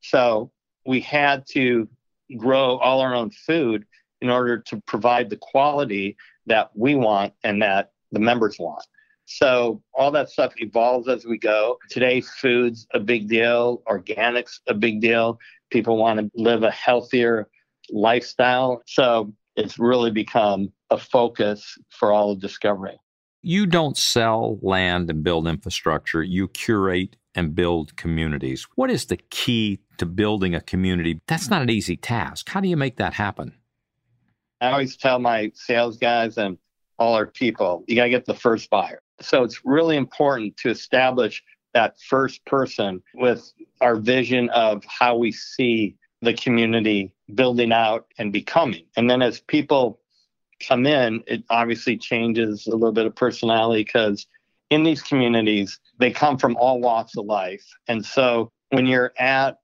So 0.00 0.52
we 0.86 1.00
had 1.00 1.46
to 1.52 1.88
grow 2.36 2.76
all 2.78 3.00
our 3.00 3.14
own 3.14 3.30
food 3.30 3.84
in 4.20 4.30
order 4.30 4.58
to 4.58 4.80
provide 4.86 5.30
the 5.30 5.36
quality 5.36 6.16
that 6.46 6.70
we 6.74 6.94
want 6.94 7.32
and 7.42 7.62
that 7.62 7.92
the 8.12 8.20
members 8.20 8.58
want. 8.58 8.84
So 9.24 9.82
all 9.94 10.10
that 10.12 10.30
stuff 10.30 10.52
evolves 10.56 11.08
as 11.08 11.24
we 11.24 11.38
go. 11.38 11.78
Today, 11.90 12.20
food's 12.20 12.86
a 12.92 13.00
big 13.00 13.28
deal, 13.28 13.82
organics 13.88 14.60
a 14.66 14.74
big 14.74 15.00
deal. 15.00 15.38
People 15.70 15.96
want 15.96 16.20
to 16.20 16.30
live 16.34 16.62
a 16.62 16.70
healthier 16.70 17.48
lifestyle. 17.90 18.82
So 18.86 19.32
it's 19.56 19.78
really 19.78 20.10
become 20.10 20.72
a 20.90 20.98
focus 20.98 21.78
for 21.90 22.12
all 22.12 22.32
of 22.32 22.40
Discovery. 22.40 22.98
You 23.42 23.66
don't 23.66 23.96
sell 23.96 24.58
land 24.62 25.10
and 25.10 25.24
build 25.24 25.48
infrastructure, 25.48 26.22
you 26.22 26.48
curate 26.48 27.16
and 27.34 27.54
build 27.54 27.96
communities. 27.96 28.66
What 28.76 28.90
is 28.90 29.06
the 29.06 29.16
key 29.16 29.80
to 29.98 30.06
building 30.06 30.54
a 30.54 30.60
community? 30.60 31.20
That's 31.26 31.48
not 31.48 31.62
an 31.62 31.70
easy 31.70 31.96
task. 31.96 32.48
How 32.48 32.60
do 32.60 32.68
you 32.68 32.76
make 32.76 32.96
that 32.98 33.14
happen? 33.14 33.54
I 34.60 34.70
always 34.70 34.96
tell 34.96 35.18
my 35.18 35.50
sales 35.54 35.96
guys 35.96 36.38
and 36.38 36.56
all 36.98 37.14
our 37.14 37.26
people, 37.26 37.84
you 37.88 37.96
got 37.96 38.04
to 38.04 38.10
get 38.10 38.26
the 38.26 38.34
first 38.34 38.70
buyer. 38.70 39.02
So 39.24 39.44
it's 39.44 39.60
really 39.64 39.96
important 39.96 40.56
to 40.58 40.70
establish 40.70 41.42
that 41.74 41.98
first 42.08 42.44
person 42.44 43.02
with 43.14 43.52
our 43.80 43.96
vision 43.96 44.50
of 44.50 44.84
how 44.84 45.16
we 45.16 45.32
see 45.32 45.96
the 46.20 46.34
community 46.34 47.12
building 47.34 47.72
out 47.72 48.06
and 48.18 48.32
becoming. 48.32 48.84
And 48.96 49.10
then 49.10 49.22
as 49.22 49.40
people 49.40 49.98
come 50.66 50.86
in, 50.86 51.22
it 51.26 51.42
obviously 51.50 51.96
changes 51.96 52.66
a 52.66 52.70
little 52.70 52.92
bit 52.92 53.06
of 53.06 53.14
personality 53.16 53.82
because 53.82 54.26
in 54.70 54.84
these 54.84 55.02
communities, 55.02 55.80
they 55.98 56.10
come 56.10 56.38
from 56.38 56.56
all 56.56 56.80
walks 56.80 57.16
of 57.16 57.26
life. 57.26 57.64
And 57.88 58.04
so 58.04 58.50
when 58.70 58.86
you're 58.86 59.12
at 59.18 59.58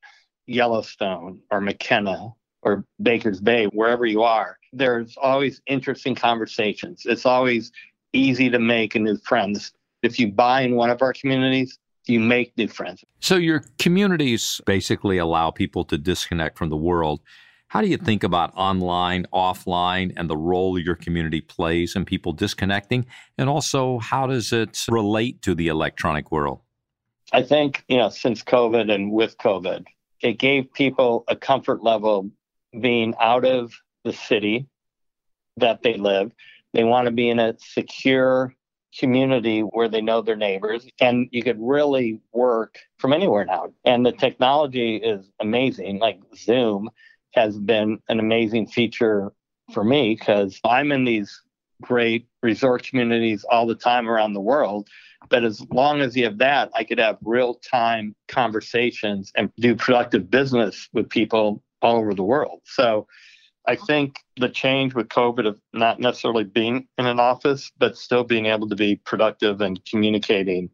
Yellowstone 0.47 1.41
or 1.51 1.61
Makena 1.61 2.35
or 2.63 2.85
Baker's 3.01 3.41
Bay, 3.41 3.67
wherever 3.67 4.05
you 4.05 4.23
are, 4.23 4.59
there's 4.73 5.17
always 5.17 5.63
interesting 5.67 6.15
conversations. 6.15 7.03
It's 7.07 7.25
always 7.25 7.73
easy 8.13 8.51
to 8.51 8.59
make 8.59 8.95
and 8.95 9.05
new 9.05 9.17
friends. 9.19 9.73
If 10.03 10.19
you 10.19 10.31
buy 10.31 10.63
in 10.63 10.77
one 10.77 10.91
of 10.91 11.03
our 11.03 11.13
communities, 11.13 11.79
you 12.07 12.21
make 12.21 12.57
new 12.57 12.69
friends. 12.69 13.05
So 13.21 13.37
your 13.37 13.65
communities 13.79 14.61
basically 14.67 15.19
allow 15.19 15.51
people 15.51 15.85
to 15.87 15.99
disconnect 15.99 16.57
from 16.57 16.71
the 16.71 16.77
world. 16.77 17.21
How 17.69 17.83
do 17.83 17.87
you 17.87 17.99
think 17.99 18.25
about 18.25 18.51
online, 18.57 19.27
offline, 19.33 20.15
and 20.17 20.31
the 20.31 20.37
role 20.37 20.79
your 20.79 20.95
community 20.95 21.43
plays 21.43 21.97
in 21.97 22.07
people 22.07 22.33
disconnecting? 22.33 23.05
And 23.37 23.51
also, 23.51 23.99
how 23.99 24.27
does 24.27 24.53
it 24.55 24.87
relate 24.89 25.43
to 25.43 25.55
the 25.55 25.69
electronic 25.69 26.33
world? 26.33 26.61
I 27.33 27.43
think, 27.43 27.85
you 27.89 27.99
know, 27.99 28.09
since 28.09 28.43
COVID 28.43 28.91
and 28.91 29.13
with 29.13 29.37
COVID, 29.37 29.85
it 30.23 30.39
gave 30.39 30.73
people 30.73 31.25
a 31.29 31.37
comfort 31.37 31.83
level 31.83 32.31
being 32.81 33.15
out 33.21 33.45
of 33.45 33.75
the 34.05 34.15
city 34.15 34.67
that 35.59 35.83
they 35.83 35.95
live. 35.95 36.33
They 36.73 36.85
want 36.85 37.07
to 37.07 37.11
be 37.11 37.29
in 37.31 37.39
a 37.39 37.55
secure 37.59 38.55
community 38.99 39.61
where 39.61 39.89
they 39.89 40.01
know 40.01 40.23
their 40.23 40.37
neighbors 40.37 40.87
and 41.01 41.29
you 41.31 41.43
could 41.43 41.59
really 41.61 42.21
work 42.33 42.79
from 42.99 43.13
anywhere 43.13 43.45
now. 43.45 43.73
And 43.85 44.05
the 44.05 44.13
technology 44.13 44.97
is 44.97 45.31
amazing. 45.41 45.99
Like 45.99 46.21
Zoom 46.37 46.91
has 47.35 47.59
been 47.59 47.99
an 48.09 48.19
amazing 48.19 48.67
feature 48.67 49.33
for 49.73 49.85
me 49.85 50.17
because 50.19 50.59
I'm 50.65 50.91
in 50.93 51.05
these 51.05 51.43
great 51.83 52.27
resort 52.43 52.83
communities 52.83 53.45
all 53.51 53.67
the 53.67 53.75
time 53.75 54.09
around 54.09 54.33
the 54.33 54.41
world. 54.41 54.89
But 55.29 55.45
as 55.45 55.61
long 55.71 56.01
as 56.01 56.17
you 56.17 56.25
have 56.25 56.39
that, 56.39 56.71
I 56.75 56.85
could 56.85 56.99
have 56.99 57.19
real 57.23 57.55
time 57.55 58.15
conversations 58.29 59.31
and 59.37 59.51
do 59.59 59.75
productive 59.75 60.31
business 60.31 60.89
with 60.93 61.09
people 61.09 61.63
all 61.83 61.97
over 61.97 62.15
the 62.15 62.25
world. 62.25 62.61
So 62.65 63.07
I 63.69 63.77
think 63.77 64.21
the 64.39 64.49
change 64.49 64.95
with 64.95 65.09
COVID 65.09 65.47
of 65.47 65.61
not 65.75 66.01
necessarily 66.01 66.45
being 66.45 66.89
in 66.97 67.05
an 67.05 67.21
office, 67.21 67.71
but 67.79 67.99
still 67.99 68.25
being 68.25 68.47
able 68.47 68.67
to 68.71 68.75
be 68.75 68.97
productive 68.97 69.61
and 69.61 69.85
communicating 69.85 70.71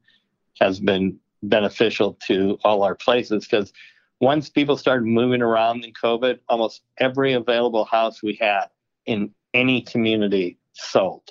has 0.60 0.78
been 0.78 1.18
beneficial 1.42 2.16
to 2.28 2.56
all 2.62 2.84
our 2.84 2.94
places 2.94 3.46
because 3.46 3.72
once 4.20 4.48
people 4.48 4.76
started 4.76 5.06
moving 5.06 5.42
around 5.42 5.84
in 5.84 5.92
COVID, 5.92 6.38
almost 6.48 6.82
every 6.98 7.32
available 7.32 7.84
house 7.84 8.22
we 8.22 8.38
had 8.40 8.66
in 9.06 9.34
any 9.52 9.82
community 9.82 10.56
sold. 10.74 11.28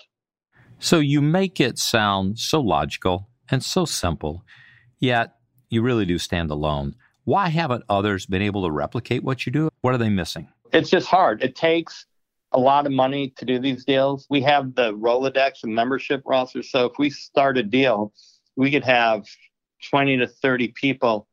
So 0.79 1.00
you 1.00 1.22
make 1.22 1.62
it 1.62 1.79
sound 1.79 2.39
so 2.39 2.60
logical 2.60 3.29
and 3.50 3.63
so 3.63 3.86
simple, 3.86 4.43
yet 5.00 5.36
you 5.70 5.82
really 5.82 6.05
do 6.05 6.17
stand 6.17 6.51
alone. 6.51 6.96
Why 7.24 7.48
haven't 7.48 7.86
others 7.88 8.25
been 8.25 8.41
able 8.41 8.63
to 8.63 8.72
replicate 8.72 9.24
what 9.24 9.46
you 9.46 9.53
do? 9.53 9.70
What 9.79 9.93
are 9.93 9.98
they 9.98 10.10
missing? 10.10 10.50
It's 10.74 10.89
just 10.89 11.08
hard. 11.08 11.44
It 11.44 11.56
takes 11.56 12.06
a 12.51 12.60
lot 12.60 12.86
of 12.86 12.92
money 12.92 13.30
to 13.38 13.46
do 13.46 13.60
these 13.60 13.86
deals. 13.86 14.25
We 14.30 14.42
have 14.42 14.75
the 14.75 14.94
Rolodex 14.94 15.63
and 15.63 15.74
membership 15.74 16.24
roster. 16.25 16.63
So 16.63 16.86
if 16.86 16.98
we 16.98 17.10
start 17.10 17.58
a 17.58 17.63
deal, 17.63 18.12
we 18.56 18.72
could 18.72 18.84
have 18.84 19.25
20 19.89 20.18
to 20.18 20.27
30 20.27 20.70
people 20.70 21.27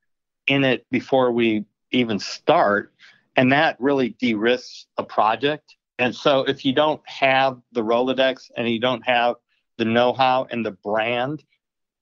in 0.47 0.64
it 0.64 0.87
before 0.90 1.32
we 1.32 1.64
even 1.90 2.18
start. 2.18 2.92
And 3.37 3.52
that 3.52 3.76
really 3.80 4.11
de 4.18 4.35
risks 4.35 4.87
a 4.99 5.04
project. 5.04 5.76
And 5.99 6.14
so 6.14 6.40
if 6.40 6.64
you 6.64 6.73
don't 6.75 7.00
have 7.06 7.61
the 7.73 7.82
Rolodex 7.82 8.50
and 8.56 8.68
you 8.68 8.80
don't 8.80 9.06
have 9.06 9.37
the 9.78 9.85
know 9.85 10.12
how 10.12 10.47
and 10.50 10.64
the 10.64 10.73
brand 10.73 11.44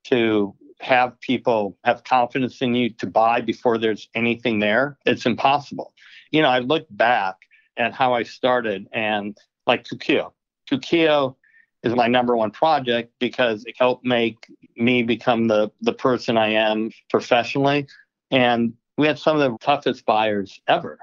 to 0.05 0.55
have 0.81 1.21
people 1.21 1.77
have 1.85 2.05
confidence 2.05 2.63
in 2.63 2.75
you 2.75 2.91
to 2.91 3.07
buy 3.07 3.41
before 3.41 3.79
there's 3.79 4.09
anything 4.15 4.61
there, 4.61 4.97
it's 5.05 5.27
impossible. 5.27 5.93
You 6.31 6.43
know, 6.43 6.49
I 6.49 6.61
look 6.61 6.87
back 6.91 7.37
at 7.77 7.95
how 7.95 8.13
I 8.13 8.23
started 8.25 8.89
and 8.93 9.37
like 9.67 9.85
Kukio. 9.85 10.33
Kukio 10.71 11.37
is 11.83 11.95
my 11.95 12.09
number 12.09 12.37
one 12.37 12.51
project 12.51 13.13
because 13.19 13.65
it 13.65 13.75
helped 13.79 14.05
make 14.05 14.47
me 14.77 15.03
become 15.03 15.49
the 15.49 15.71
the 15.81 15.93
person 15.93 16.37
I 16.37 16.49
am 16.49 16.91
professionally. 17.11 17.87
And 18.31 18.75
we 18.97 19.07
had 19.07 19.19
some 19.19 19.41
of 19.41 19.51
the 19.51 19.57
toughest 19.59 20.05
buyers 20.05 20.61
ever. 20.67 20.99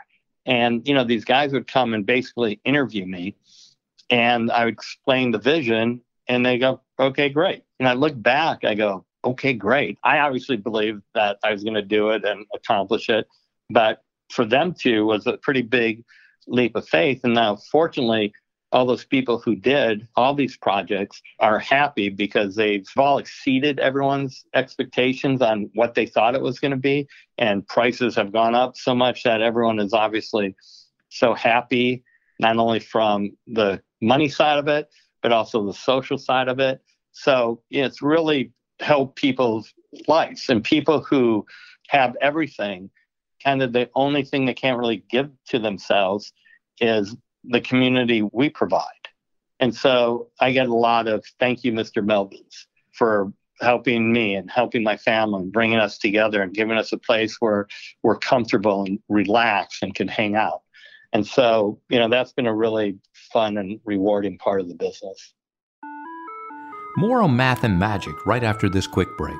And 0.46 0.88
you 0.88 0.94
know, 0.94 1.04
these 1.04 1.26
guys 1.26 1.54
would 1.54 1.68
come 1.68 1.94
and 1.94 2.06
basically 2.06 2.60
interview 2.66 3.06
me 3.06 3.36
and 4.10 4.52
I 4.52 4.66
would 4.66 4.74
explain 4.74 5.32
the 5.32 5.40
vision 5.40 6.02
and 6.28 6.46
they 6.46 6.58
go, 6.58 6.82
Okay, 7.00 7.30
great. 7.30 7.64
And 7.80 7.88
I 7.88 7.94
look 7.94 8.22
back, 8.22 8.64
I 8.64 8.76
go, 8.76 9.06
Okay, 9.24 9.54
great. 9.54 9.98
I 10.04 10.20
obviously 10.20 10.58
believed 10.58 11.02
that 11.16 11.40
I 11.44 11.52
was 11.52 11.64
going 11.64 11.74
to 11.76 11.82
do 11.82 12.12
it 12.12 12.24
and 12.26 12.46
accomplish 12.54 13.10
it. 13.10 13.28
But 13.72 14.04
for 14.30 14.46
them 14.46 14.74
too 14.74 15.06
was 15.06 15.28
a 15.28 15.38
pretty 15.38 15.62
big 15.62 16.04
leap 16.48 16.76
of 16.76 16.88
faith. 16.88 17.22
And 17.24 17.34
now, 17.34 17.56
fortunately, 17.56 18.34
all 18.72 18.86
those 18.86 19.06
people 19.06 19.40
who 19.40 19.56
did 19.56 20.08
all 20.16 20.34
these 20.34 20.58
projects 20.58 21.22
are 21.40 21.60
happy 21.60 22.10
because 22.10 22.56
they've 22.56 22.86
all 22.98 23.20
exceeded 23.20 23.80
everyone's 23.80 24.44
expectations 24.54 25.42
on 25.42 25.70
what 25.76 25.94
they 25.94 26.06
thought 26.06 26.36
it 26.36 26.42
was 26.42 26.60
going 26.60 26.72
to 26.72 26.78
be. 26.78 27.08
And 27.38 27.66
prices 27.68 28.16
have 28.16 28.34
gone 28.34 28.56
up 28.56 28.76
so 28.76 28.94
much 28.94 29.24
that 29.24 29.42
everyone 29.42 29.80
is 29.80 29.94
obviously 29.94 30.56
so 31.10 31.34
happy, 31.34 32.04
not 32.40 32.58
only 32.58 32.80
from 32.80 33.38
the 33.48 33.82
money 34.02 34.28
side 34.28 34.60
of 34.60 34.68
it, 34.68 34.90
but 35.22 35.32
also 35.32 35.66
the 35.66 35.74
social 35.74 36.18
side 36.18 36.50
of 36.50 36.60
it. 36.60 36.82
So 37.14 37.62
it's 37.70 38.02
really 38.02 38.52
helped 38.82 39.16
people's 39.16 39.74
lives 40.08 40.50
and 40.50 40.64
people 40.64 41.02
who 41.02 41.46
have 41.88 42.18
everything 42.20 42.90
kind 43.46 43.62
of 43.62 43.74
the 43.74 43.90
only 43.96 44.24
thing 44.24 44.46
they 44.46 44.54
can't 44.54 44.80
really 44.80 45.04
give 45.10 45.30
to 45.50 45.60
themselves 45.60 46.34
is 46.82 47.16
the 47.44 47.62
community 47.62 48.28
we 48.34 48.50
provide. 48.50 48.84
And 49.60 49.74
so 49.74 50.30
I 50.40 50.52
get 50.52 50.68
a 50.68 50.74
lot 50.74 51.08
of 51.08 51.24
thank 51.40 51.64
you, 51.64 51.72
Mr. 51.72 52.04
Meldmans, 52.06 52.66
for 52.92 53.32
helping 53.62 54.12
me 54.12 54.36
and 54.36 54.52
helping 54.52 54.84
my 54.84 54.98
family 54.98 55.44
and 55.44 55.52
bringing 55.52 55.78
us 55.78 55.98
together 55.98 56.42
and 56.42 56.54
giving 56.54 56.78
us 56.78 56.92
a 56.92 56.98
place 56.98 57.38
where 57.40 57.68
we're 58.04 58.18
comfortable 58.18 58.84
and 58.84 59.00
relaxed 59.08 59.82
and 59.82 59.96
can 59.96 60.08
hang 60.08 60.36
out. 60.36 60.62
And 61.14 61.26
so, 61.26 61.80
you 61.90 62.00
know, 62.00 62.10
that's 62.10 62.34
been 62.34 62.48
a 62.48 62.54
really 62.54 62.98
fun 63.32 63.58
and 63.58 63.80
rewarding 63.86 64.38
part 64.38 64.60
of 64.60 64.68
the 64.68 64.76
business. 64.76 65.34
More 66.98 67.22
on 67.22 67.38
math 67.38 67.64
and 67.64 67.80
magic 67.80 68.26
right 68.26 68.44
after 68.44 68.68
this 68.68 68.88
quick 68.88 69.08
break. 69.18 69.40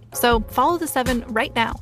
So 0.13 0.41
follow 0.49 0.77
the 0.77 0.87
seven 0.87 1.23
right 1.27 1.53
now. 1.55 1.73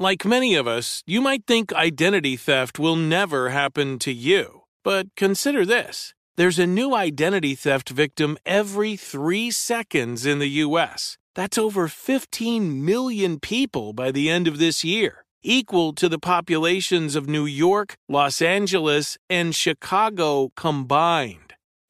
Like 0.00 0.24
many 0.24 0.56
of 0.56 0.66
us, 0.66 1.04
you 1.06 1.20
might 1.20 1.46
think 1.46 1.72
identity 1.72 2.36
theft 2.36 2.78
will 2.78 2.96
never 2.96 3.50
happen 3.50 4.00
to 4.00 4.12
you. 4.12 4.62
But 4.82 5.14
consider 5.14 5.64
this 5.64 6.14
there's 6.36 6.58
a 6.58 6.66
new 6.66 6.94
identity 6.94 7.54
theft 7.54 7.90
victim 7.90 8.36
every 8.44 8.96
three 8.96 9.50
seconds 9.50 10.26
in 10.26 10.40
the 10.40 10.48
U.S. 10.66 11.18
That's 11.34 11.56
over 11.56 11.88
15 11.88 12.84
million 12.84 13.38
people 13.38 13.92
by 13.92 14.10
the 14.10 14.28
end 14.28 14.48
of 14.48 14.58
this 14.58 14.82
year, 14.82 15.24
equal 15.42 15.92
to 15.94 16.08
the 16.08 16.18
populations 16.18 17.14
of 17.14 17.28
New 17.28 17.46
York, 17.46 17.96
Los 18.08 18.42
Angeles, 18.42 19.18
and 19.30 19.54
Chicago 19.54 20.50
combined. 20.56 21.51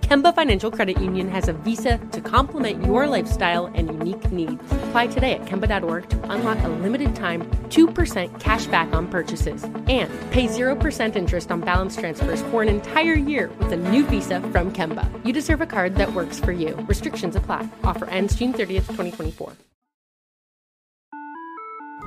Kemba 0.00 0.34
Financial 0.34 0.70
Credit 0.70 1.00
Union 1.00 1.28
has 1.28 1.48
a 1.48 1.52
visa 1.52 1.98
to 2.12 2.20
complement 2.20 2.84
your 2.84 3.06
lifestyle 3.06 3.66
and 3.66 3.88
unique 3.88 4.30
needs. 4.30 4.62
Apply 4.72 5.06
today 5.06 5.34
at 5.34 5.44
Kemba.org 5.44 6.08
to 6.08 6.30
unlock 6.30 6.58
a 6.64 6.68
limited 6.68 7.14
time 7.14 7.42
2% 7.68 8.40
cash 8.40 8.66
back 8.66 8.92
on 8.94 9.08
purchases 9.08 9.64
and 9.64 10.10
pay 10.30 10.46
0% 10.46 11.16
interest 11.16 11.50
on 11.50 11.60
balance 11.60 11.96
transfers 11.96 12.42
for 12.42 12.62
an 12.62 12.68
entire 12.68 13.14
year 13.14 13.50
with 13.58 13.72
a 13.72 13.76
new 13.76 14.04
visa 14.06 14.40
from 14.40 14.72
Kemba. 14.72 15.08
You 15.26 15.32
deserve 15.32 15.60
a 15.60 15.66
card 15.66 15.96
that 15.96 16.12
works 16.14 16.38
for 16.40 16.52
you. 16.52 16.74
Restrictions 16.88 17.36
apply. 17.36 17.68
Offer 17.84 18.06
ends 18.06 18.34
June 18.34 18.52
30th, 18.52 18.86
2024. 18.96 19.52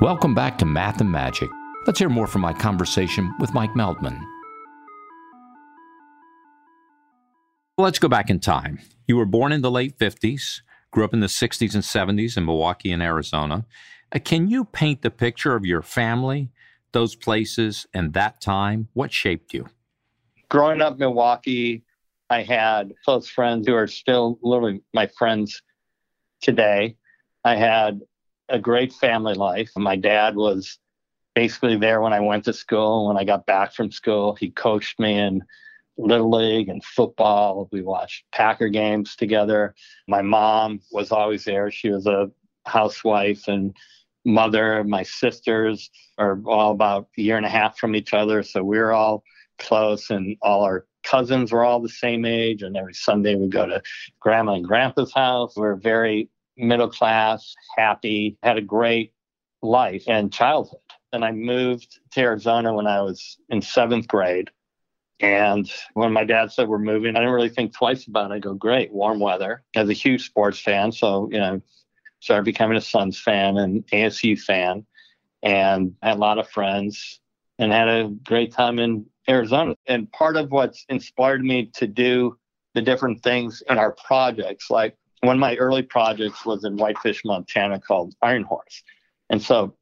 Welcome 0.02 0.34
back 0.36 0.58
to 0.58 0.66
Math 0.66 1.02
and 1.02 1.12
Magic. 1.12 1.50
Let's 1.88 2.00
hear 2.00 2.10
more 2.10 2.28
from 2.28 2.42
my 2.42 2.54
conversation 2.54 3.34
with 3.40 3.54
Mike 3.54 3.72
Meldman. 3.72 4.20
Let's 7.78 8.00
go 8.00 8.08
back 8.08 8.30
in 8.30 8.40
time. 8.40 8.80
You 9.06 9.18
were 9.18 9.26
born 9.26 9.52
in 9.52 9.62
the 9.62 9.70
late 9.70 10.00
50s, 10.00 10.62
grew 10.92 11.04
up 11.04 11.14
in 11.14 11.20
the 11.20 11.28
60s 11.28 11.74
and 11.74 11.84
70s 11.84 12.38
in 12.38 12.46
Milwaukee 12.46 12.94
and 12.94 13.04
Arizona. 13.04 13.66
Uh, 14.14 14.20
can 14.20 14.48
you 14.48 14.64
paint 14.64 15.02
the 15.02 15.12
picture 15.12 15.58
of 15.58 15.66
your 15.66 15.82
family, 15.82 16.52
those 16.94 17.16
places, 17.16 17.86
and 17.94 18.14
that 18.14 18.40
time? 18.40 18.88
What 18.94 19.12
shaped 19.12 19.54
you? 19.54 19.68
Growing 20.48 20.82
up 20.82 20.94
in 20.94 21.00
Milwaukee, 21.00 21.84
I 22.30 22.44
had 22.44 22.94
close 23.04 23.28
friends 23.28 23.68
who 23.68 23.76
are 23.76 23.88
still 23.88 24.40
literally 24.42 24.82
my 24.94 25.08
friends 25.08 25.62
today. 26.42 26.96
I 27.44 27.58
had 27.58 28.00
a 28.48 28.58
great 28.58 28.94
family 28.94 29.34
life. 29.34 29.72
My 29.76 29.98
dad 29.98 30.38
was 30.38 30.80
basically 31.34 31.76
there 31.76 32.00
when 32.00 32.14
I 32.14 32.22
went 32.22 32.46
to 32.46 32.54
school. 32.54 33.10
When 33.10 33.18
I 33.18 33.26
got 33.26 33.46
back 33.46 33.74
from 33.74 33.92
school, 33.92 34.34
he 34.34 34.50
coached 34.50 34.98
me 34.98 35.20
in 35.20 35.44
Little 35.98 36.32
League 36.32 36.70
and 36.70 36.84
football. 36.84 37.70
We 37.72 37.82
watched 37.82 38.26
Packer 38.32 38.70
games 38.70 39.16
together. 39.16 39.76
My 40.08 40.22
mom 40.22 40.82
was 40.92 41.12
always 41.12 41.46
there. 41.46 41.72
She 41.72 41.90
was 41.90 42.06
a 42.06 42.30
housewife 42.66 43.48
and 43.48 43.76
mother. 44.26 44.84
My 44.84 45.04
sisters 45.04 45.90
are 46.18 46.42
all 46.46 46.72
about 46.72 47.08
a 47.18 47.22
year 47.22 47.38
and 47.38 47.46
a 47.46 47.50
half 47.50 47.78
from 47.78 47.96
each 47.96 48.14
other. 48.14 48.44
So 48.44 48.64
we 48.64 48.78
were 48.78 48.94
all 48.94 49.24
close, 49.60 50.10
and 50.10 50.36
all 50.42 50.64
our 50.64 50.86
cousins 51.04 51.52
were 51.52 51.64
all 51.64 51.80
the 51.80 51.90
same 51.90 52.26
age. 52.26 52.62
And 52.62 52.76
every 52.76 52.94
Sunday 52.94 53.36
we'd 53.36 53.52
go 53.52 53.66
to 53.66 53.82
grandma 54.20 54.54
and 54.54 54.66
grandpa's 54.66 55.14
house. 55.14 55.56
We 55.56 55.62
we're 55.62 55.76
very 55.76 56.30
middle 56.58 56.90
class, 56.90 57.54
happy, 57.78 58.38
had 58.44 58.58
a 58.58 58.62
great 58.62 59.14
life 59.62 60.04
and 60.08 60.32
childhood. 60.32 60.80
And 61.14 61.24
I 61.24 61.32
moved 61.32 62.00
to 62.12 62.22
Arizona 62.22 62.74
when 62.74 62.88
I 62.88 63.02
was 63.02 63.38
in 63.50 63.62
seventh 63.62 64.08
grade. 64.08 64.50
And 65.20 65.72
when 65.94 66.12
my 66.12 66.26
dad 66.26 66.52
said 66.52 66.68
we're 66.68 66.78
moving, 66.78 67.16
I 67.16 67.20
didn't 67.20 67.34
really 67.34 67.50
think 67.50 67.74
twice 67.74 68.06
about 68.08 68.32
it. 68.32 68.36
I 68.36 68.40
go, 68.40 68.54
great, 68.54 68.92
warm 68.92 69.20
weather. 69.20 69.64
As 69.76 69.90
a 69.90 69.94
huge 69.94 70.26
sports 70.26 70.60
fan, 70.60 70.92
so 70.92 71.30
you 71.32 71.40
know, 71.40 71.62
started 72.20 72.44
becoming 72.44 72.78
a 72.78 72.82
Suns 72.82 73.20
fan 73.20 73.58
and 73.58 73.86
ASU 73.88 74.40
fan, 74.40 74.86
and 75.42 75.96
had 76.02 76.18
a 76.18 76.20
lot 76.20 76.38
of 76.38 76.50
friends 76.50 77.22
and 77.60 77.72
had 77.72 77.88
a 77.88 78.10
great 78.24 78.52
time 78.52 78.80
in 78.80 79.06
Arizona. 79.30 79.76
And 79.88 80.12
part 80.12 80.36
of 80.36 80.52
what's 80.52 80.86
inspired 80.90 81.44
me 81.44 81.72
to 81.76 81.88
do 81.88 82.38
the 82.74 82.82
different 82.82 83.24
things 83.24 83.64
in 83.70 83.78
our 83.78 83.96
projects, 84.06 84.70
like 84.70 84.98
one 85.22 85.38
of 85.38 85.40
my 85.40 85.56
early 85.56 85.82
projects 85.82 86.46
was 86.46 86.66
in 86.66 86.76
Whitefish, 86.76 87.24
Montana 87.24 87.80
called 87.80 88.14
Iron 88.22 88.44
Horse. 88.44 88.84
And 89.30 89.42
so 89.42 89.76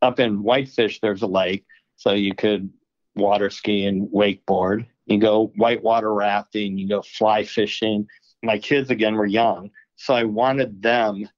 up 0.00 0.20
in 0.20 0.42
Whitefish, 0.42 1.00
there's 1.00 1.22
a 1.22 1.26
lake. 1.26 1.64
So 1.96 2.12
you 2.12 2.34
could 2.34 2.70
water 3.16 3.50
ski 3.50 3.86
and 3.86 4.08
wakeboard. 4.08 4.86
You 5.06 5.18
go 5.18 5.52
whitewater 5.56 6.12
rafting, 6.12 6.78
you 6.78 6.88
go 6.88 7.02
fly 7.02 7.44
fishing. 7.44 8.06
My 8.42 8.58
kids, 8.58 8.90
again, 8.90 9.14
were 9.14 9.26
young. 9.26 9.70
So 9.96 10.14
I 10.14 10.24
wanted 10.24 10.82
them 10.82 11.28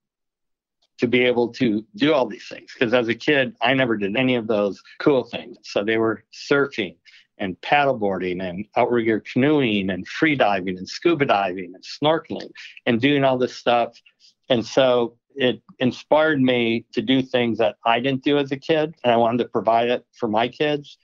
to 0.99 1.07
be 1.07 1.25
able 1.25 1.49
to 1.49 1.85
do 1.97 2.13
all 2.13 2.27
these 2.27 2.49
things. 2.49 2.73
Because 2.73 2.95
as 2.95 3.09
a 3.09 3.15
kid, 3.15 3.55
I 3.61 3.75
never 3.75 3.97
did 3.97 4.17
any 4.17 4.37
of 4.37 4.47
those 4.47 4.83
cool 4.99 5.25
things. 5.25 5.59
So 5.63 5.85
they 5.85 5.99
were 5.99 6.25
surfing 6.33 6.97
and 7.39 7.61
paddleboarding 7.61 8.43
and 8.43 8.67
outrigger 8.77 9.21
canoeing 9.21 9.91
and 9.91 10.09
free 10.09 10.37
diving 10.37 10.79
and 10.79 10.89
scuba 10.89 11.27
diving 11.27 11.75
and 11.75 11.85
snorkeling 11.85 12.51
and 12.87 13.01
doing 13.01 13.25
all 13.25 13.37
this 13.37 13.55
stuff. 13.55 14.01
And 14.49 14.65
so 14.65 15.17
it 15.35 15.61
inspired 15.79 16.41
me 16.41 16.87
to 16.93 17.03
do 17.03 17.21
things 17.21 17.59
that 17.59 17.77
I 17.85 18.01
didn't 18.01 18.25
do 18.25 18.39
as 18.39 18.53
a 18.53 18.57
kid. 18.57 18.95
And 19.05 19.13
I 19.13 19.17
wanted 19.17 19.39
to 19.39 19.51
provide 19.51 19.91
it 19.91 20.07
for 20.13 20.29
my 20.29 20.49
kids. 20.49 20.97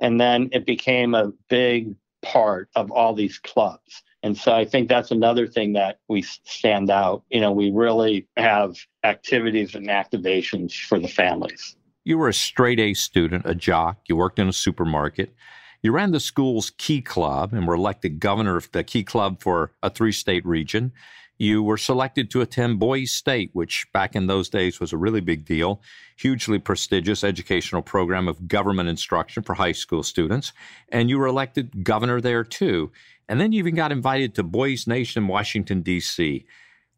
And 0.00 0.20
then 0.20 0.48
it 0.52 0.66
became 0.66 1.14
a 1.14 1.32
big 1.48 1.94
part 2.22 2.68
of 2.74 2.90
all 2.90 3.14
these 3.14 3.38
clubs. 3.38 4.02
And 4.22 4.36
so 4.36 4.52
I 4.52 4.64
think 4.64 4.88
that's 4.88 5.10
another 5.10 5.46
thing 5.46 5.74
that 5.74 5.98
we 6.08 6.22
stand 6.22 6.90
out. 6.90 7.22
You 7.30 7.40
know, 7.40 7.52
we 7.52 7.70
really 7.70 8.26
have 8.36 8.76
activities 9.02 9.74
and 9.74 9.88
activations 9.88 10.72
for 10.72 10.98
the 10.98 11.08
families. 11.08 11.76
You 12.04 12.18
were 12.18 12.28
a 12.28 12.34
straight 12.34 12.80
A 12.80 12.94
student, 12.94 13.44
a 13.46 13.54
jock. 13.54 13.98
You 14.08 14.16
worked 14.16 14.38
in 14.38 14.48
a 14.48 14.52
supermarket. 14.52 15.34
You 15.82 15.92
ran 15.92 16.12
the 16.12 16.20
school's 16.20 16.70
Key 16.70 17.02
Club 17.02 17.52
and 17.52 17.66
were 17.66 17.74
elected 17.74 18.18
governor 18.18 18.56
of 18.56 18.72
the 18.72 18.82
Key 18.82 19.04
Club 19.04 19.42
for 19.42 19.72
a 19.82 19.90
three 19.90 20.12
state 20.12 20.46
region. 20.46 20.92
You 21.36 21.62
were 21.62 21.76
selected 21.76 22.30
to 22.30 22.40
attend 22.40 22.78
Boys 22.78 23.10
State, 23.10 23.50
which 23.52 23.86
back 23.92 24.14
in 24.14 24.28
those 24.28 24.48
days 24.48 24.78
was 24.78 24.92
a 24.92 24.96
really 24.96 25.20
big 25.20 25.44
deal, 25.44 25.82
hugely 26.16 26.58
prestigious 26.58 27.24
educational 27.24 27.82
program 27.82 28.28
of 28.28 28.46
government 28.46 28.88
instruction 28.88 29.42
for 29.42 29.54
high 29.54 29.72
school 29.72 30.02
students. 30.02 30.52
And 30.90 31.10
you 31.10 31.18
were 31.18 31.26
elected 31.26 31.84
governor 31.84 32.20
there 32.20 32.44
too. 32.44 32.92
And 33.28 33.40
then 33.40 33.52
you 33.52 33.58
even 33.58 33.74
got 33.74 33.90
invited 33.90 34.34
to 34.34 34.42
Boys 34.42 34.86
Nation 34.86 35.24
in 35.24 35.28
Washington, 35.28 35.82
D.C. 35.82 36.44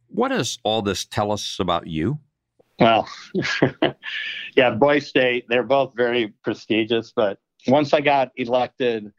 What 0.08 0.28
does 0.28 0.58
all 0.64 0.82
this 0.82 1.04
tell 1.04 1.32
us 1.32 1.58
about 1.58 1.86
you? 1.86 2.18
Well, 2.78 3.08
yeah, 4.56 4.70
Boys 4.72 5.06
State, 5.06 5.46
they're 5.48 5.62
both 5.62 5.94
very 5.96 6.34
prestigious, 6.44 7.12
but 7.14 7.38
once 7.66 7.94
I 7.94 8.00
got 8.00 8.32
elected 8.36 9.12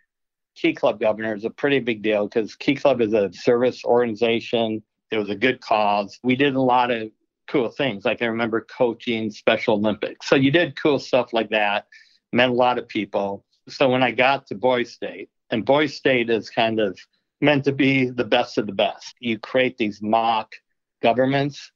Key 0.56 0.74
Club 0.74 1.00
governor, 1.00 1.34
it's 1.34 1.44
a 1.44 1.50
pretty 1.50 1.80
big 1.80 2.02
deal 2.02 2.28
because 2.28 2.56
Key 2.56 2.76
Club 2.76 3.02
is 3.02 3.14
a 3.14 3.32
service 3.34 3.84
organization. 3.84 4.84
It 5.12 5.18
was 5.18 5.30
a 5.30 5.36
good 5.36 5.62
cause. 5.62 6.20
We 6.24 6.36
did 6.36 6.56
a 6.56 6.62
lot 6.62 6.92
of 6.92 7.10
cool 7.48 7.70
things. 7.70 8.06
Like 8.06 8.22
I 8.22 8.26
remember 8.26 8.62
coaching 8.62 9.32
Special 9.32 9.76
Olympics. 9.76 10.28
So 10.28 10.36
you 10.36 10.52
did 10.52 10.82
cool 10.82 11.00
stuff 11.00 11.34
like 11.34 11.50
that, 11.50 11.88
met 12.34 12.50
a 12.50 12.54
lot 12.54 12.78
of 12.78 12.88
people. 12.88 13.46
So 13.70 13.90
when 13.90 14.04
I 14.04 14.12
got 14.12 14.48
to 14.48 14.56
Boys 14.56 14.92
State, 14.92 15.30
and 15.50 15.66
Boys 15.66 15.96
State 15.96 16.30
is 16.30 16.50
kind 16.50 16.80
of 16.80 17.00
meant 17.40 17.64
to 17.66 17.72
be 17.72 18.10
the 18.10 18.26
best 18.26 18.58
of 18.58 18.66
the 18.66 18.74
best. 18.74 19.16
You 19.20 19.40
create 19.40 19.78
these 19.78 20.02
mock 20.02 20.56
governments 21.02 21.72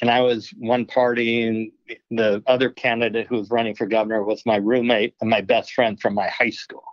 and 0.00 0.10
I 0.10 0.20
was 0.22 0.50
one 0.56 0.86
party, 0.86 1.42
and 1.42 1.72
the 2.10 2.42
other 2.46 2.70
candidate 2.70 3.26
who 3.26 3.36
was 3.36 3.50
running 3.50 3.74
for 3.74 3.86
governor 3.86 4.24
was 4.24 4.46
my 4.46 4.56
roommate 4.56 5.14
and 5.20 5.28
my 5.28 5.42
best 5.42 5.72
friend 5.72 6.00
from 6.00 6.14
my 6.14 6.28
high 6.28 6.50
school. 6.50 6.84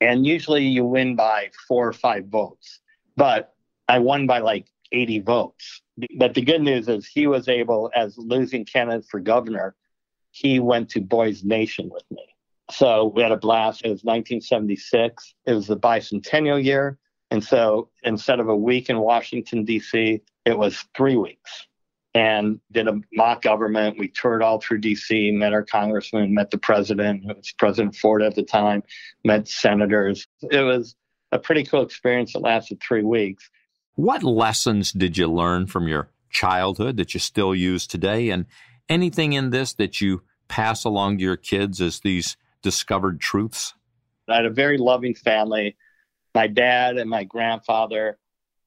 And 0.00 0.26
usually 0.26 0.64
you 0.64 0.84
win 0.84 1.14
by 1.14 1.50
four 1.68 1.86
or 1.86 1.92
five 1.92 2.26
votes, 2.26 2.80
but 3.16 3.54
I 3.88 3.98
won 3.98 4.26
by 4.26 4.38
like 4.38 4.66
80 4.94 5.20
votes. 5.20 5.82
But 6.16 6.34
the 6.34 6.42
good 6.42 6.62
news 6.62 6.88
is 6.88 7.06
he 7.06 7.26
was 7.26 7.48
able, 7.48 7.90
as 7.94 8.16
losing 8.16 8.64
candidate 8.64 9.06
for 9.10 9.20
governor, 9.20 9.74
he 10.30 10.60
went 10.60 10.88
to 10.90 11.00
Boys 11.00 11.44
Nation 11.44 11.88
with 11.90 12.04
me. 12.10 12.24
So 12.70 13.12
we 13.14 13.22
had 13.22 13.32
a 13.32 13.36
blast. 13.36 13.82
It 13.84 13.90
was 13.90 14.04
1976. 14.04 15.34
It 15.46 15.52
was 15.52 15.66
the 15.66 15.76
bicentennial 15.76 16.62
year. 16.62 16.98
And 17.30 17.42
so 17.42 17.90
instead 18.02 18.40
of 18.40 18.48
a 18.48 18.56
week 18.56 18.88
in 18.90 18.98
Washington, 18.98 19.64
D.C., 19.64 20.22
it 20.44 20.58
was 20.58 20.84
three 20.96 21.16
weeks 21.16 21.66
and 22.14 22.60
did 22.70 22.86
a 22.86 23.00
mock 23.12 23.42
government. 23.42 23.98
We 23.98 24.08
toured 24.08 24.42
all 24.42 24.60
through 24.60 24.80
DC, 24.80 25.34
met 25.34 25.52
our 25.52 25.64
congressman, 25.64 26.32
met 26.32 26.50
the 26.50 26.58
president, 26.58 27.24
it 27.28 27.36
was 27.36 27.52
President 27.58 27.96
Ford 27.96 28.22
at 28.22 28.34
the 28.34 28.44
time, 28.44 28.82
met 29.24 29.48
senators. 29.48 30.26
It 30.50 30.60
was 30.60 30.94
a 31.32 31.38
pretty 31.38 31.64
cool 31.64 31.82
experience 31.82 32.32
that 32.32 32.40
lasted 32.40 32.80
three 32.80 33.02
weeks. 33.02 33.50
What 33.96 34.24
lessons 34.24 34.90
did 34.92 35.16
you 35.16 35.28
learn 35.28 35.66
from 35.66 35.86
your 35.86 36.08
childhood 36.30 36.96
that 36.96 37.14
you 37.14 37.20
still 37.20 37.54
use 37.54 37.86
today? 37.86 38.30
And 38.30 38.46
anything 38.88 39.34
in 39.34 39.50
this 39.50 39.72
that 39.74 40.00
you 40.00 40.22
pass 40.48 40.84
along 40.84 41.18
to 41.18 41.24
your 41.24 41.36
kids 41.36 41.80
as 41.80 42.00
these 42.00 42.36
discovered 42.60 43.20
truths? 43.20 43.74
I 44.28 44.36
had 44.36 44.46
a 44.46 44.50
very 44.50 44.78
loving 44.78 45.14
family. 45.14 45.76
My 46.34 46.48
dad 46.48 46.96
and 46.96 47.08
my 47.08 47.22
grandfather 47.22 48.18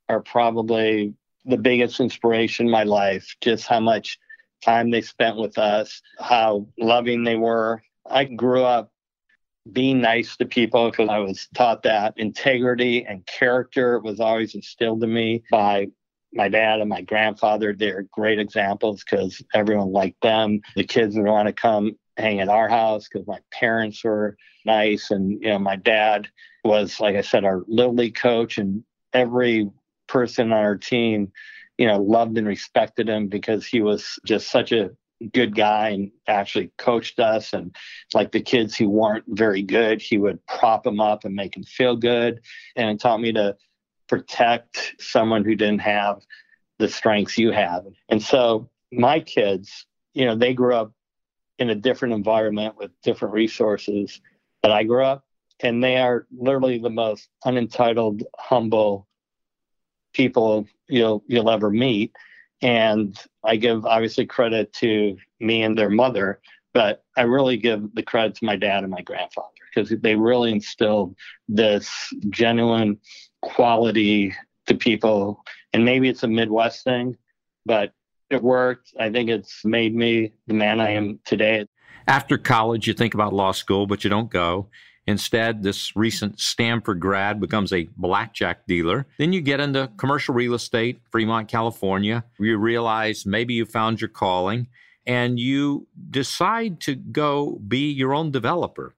are 0.08 0.22
probably 0.22 1.14
the 1.46 1.58
biggest 1.58 2.00
inspiration 2.00 2.68
in 2.68 2.72
my 2.72 2.84
life, 2.84 3.36
just 3.42 3.68
how 3.68 3.82
much 3.82 4.18
time 4.62 4.92
they 4.92 5.02
spent 5.02 5.36
with 5.36 5.58
us, 5.58 6.02
how 6.20 6.68
loving 6.78 7.26
they 7.26 7.36
were. 7.36 7.82
I 8.10 8.24
grew 8.24 8.64
up 8.64 8.92
being 9.74 10.02
nice 10.02 10.38
to 10.38 10.46
people 10.46 10.90
because 10.90 11.10
I 11.10 11.20
was 11.20 11.48
taught 11.54 11.84
that 11.84 12.14
integrity 12.18 13.06
and 13.06 13.26
character 13.26 14.00
was 14.00 14.20
always 14.20 14.56
instilled 14.56 15.04
in 15.04 15.14
me 15.14 15.44
by 15.52 15.88
my 16.34 16.50
dad 16.50 16.80
and 16.80 16.90
my 16.90 17.02
grandfather, 17.02 17.74
they're 17.74 18.06
great 18.12 18.40
examples 18.40 19.04
because 19.04 19.42
everyone 19.54 19.92
liked 19.92 20.22
them. 20.22 20.62
The 20.76 20.84
kids 20.84 21.16
would 21.16 21.26
want 21.26 21.48
to 21.48 21.54
come 21.54 21.98
hang 22.18 22.40
at 22.40 22.50
our 22.50 22.70
house 22.70 23.08
because 23.08 23.28
my 23.28 23.40
parents 23.52 24.04
were 24.04 24.38
nice. 24.66 25.12
And, 25.12 25.32
you 25.42 25.50
know, 25.50 25.60
my 25.60 25.76
dad 25.76 26.28
was, 26.64 27.00
like 27.00 27.16
I 27.16 27.22
said, 27.22 27.46
our 27.46 27.64
little 27.68 27.96
league 27.96 28.16
coach, 28.16 28.58
and 28.58 28.84
every 29.14 29.70
person 30.08 30.52
on 30.52 30.60
our 30.60 30.78
team, 30.78 31.32
you 31.78 31.88
know, 31.88 32.02
loved 32.02 32.38
and 32.38 32.48
respected 32.48 33.08
him 33.08 33.28
because 33.28 33.66
he 33.66 33.82
was 33.82 34.20
just 34.26 34.50
such 34.50 34.72
a 34.72 34.92
good 35.34 35.56
guy 35.56 35.90
and 35.90 36.12
actually 36.28 36.72
coached 36.78 37.20
us. 37.20 37.54
And 37.54 37.76
like 38.14 38.32
the 38.32 38.42
kids 38.42 38.76
who 38.76 38.90
weren't 38.90 39.26
very 39.28 39.62
good, 39.62 40.02
he 40.02 40.18
would 40.18 40.46
prop 40.46 40.84
them 40.84 41.00
up 41.00 41.26
and 41.26 41.36
make 41.36 41.54
them 41.54 41.64
feel 41.64 41.96
good. 41.96 42.42
And 42.76 42.90
it 42.90 43.00
taught 43.00 43.22
me 43.22 43.34
to 43.34 43.56
protect 44.08 44.96
someone 45.00 45.44
who 45.44 45.56
didn't 45.56 45.82
have 45.82 46.22
the 46.80 46.88
strengths 46.88 47.38
you 47.38 47.52
have. 47.52 47.86
And 48.10 48.22
so 48.22 48.70
my 48.92 49.20
kids, 49.20 49.86
you 50.14 50.26
know, 50.26 50.36
they 50.36 50.54
grew 50.54 50.76
up 50.76 50.94
in 51.60 51.70
a 51.70 51.76
different 51.76 52.14
environment 52.14 52.78
with 52.78 52.92
different 53.02 53.34
resources 53.34 54.22
that 54.62 54.72
I 54.72 54.84
grew 54.84 55.04
up. 55.04 55.26
And 55.60 55.84
they 55.84 55.98
are 55.98 56.28
literally 56.32 56.78
the 56.78 56.92
most 56.92 57.30
unentitled, 57.44 58.24
humble 58.38 59.08
people 60.14 60.68
you'll 60.88 61.24
you'll 61.28 61.50
ever 61.50 61.70
meet. 61.70 62.12
And 62.62 63.18
I 63.44 63.56
give 63.56 63.86
obviously 63.86 64.26
credit 64.26 64.74
to 64.74 65.18
me 65.40 65.64
and 65.64 65.78
their 65.78 65.90
mother, 65.90 66.40
but 66.74 67.04
I 67.16 67.22
really 67.22 67.58
give 67.58 67.94
the 67.94 68.04
credit 68.04 68.36
to 68.36 68.46
my 68.46 68.56
dad 68.56 68.84
and 68.84 68.92
my 68.92 69.02
grandfather 69.02 69.50
because 69.74 69.94
they 70.02 70.16
really 70.16 70.52
instilled 70.52 71.16
this 71.48 71.90
genuine 72.30 73.00
quality 73.42 74.34
to 74.66 74.76
people. 74.76 75.44
And 75.74 75.86
maybe 75.86 76.10
it's 76.10 76.24
a 76.24 76.28
Midwest 76.28 76.84
thing, 76.84 77.16
but 77.66 77.94
it 78.30 78.42
worked. 78.42 78.94
I 79.00 79.12
think 79.12 79.30
it's 79.30 79.64
made 79.64 79.96
me 79.96 80.34
the 80.48 80.54
man 80.54 80.80
I 80.80 80.92
am 80.92 81.20
today. 81.26 81.66
After 82.08 82.38
college, 82.38 82.88
you 82.88 82.94
think 82.94 83.14
about 83.14 83.34
law 83.34 83.52
school, 83.52 83.86
but 83.86 84.04
you 84.04 84.10
don't 84.10 84.32
go. 84.32 84.70
Instead, 85.08 85.64
this 85.64 85.96
recent 85.96 86.40
Stanford 86.40 87.00
grad 87.00 87.40
becomes 87.40 87.72
a 87.72 87.88
blackjack 87.96 88.68
dealer. 88.68 89.08
Then 89.18 89.32
you 89.32 89.40
get 89.42 89.62
into 89.62 89.90
commercial 89.98 90.36
real 90.36 90.54
estate, 90.54 91.00
Fremont, 91.12 91.48
California. 91.48 92.26
You 92.38 92.58
realize 92.58 93.26
maybe 93.26 93.54
you 93.54 93.66
found 93.66 94.02
your 94.02 94.10
calling 94.10 94.68
and 95.06 95.40
you 95.40 95.88
decide 96.12 96.82
to 96.82 96.96
go 96.96 97.58
be 97.68 97.90
your 97.90 98.14
own 98.14 98.32
developer. 98.32 98.94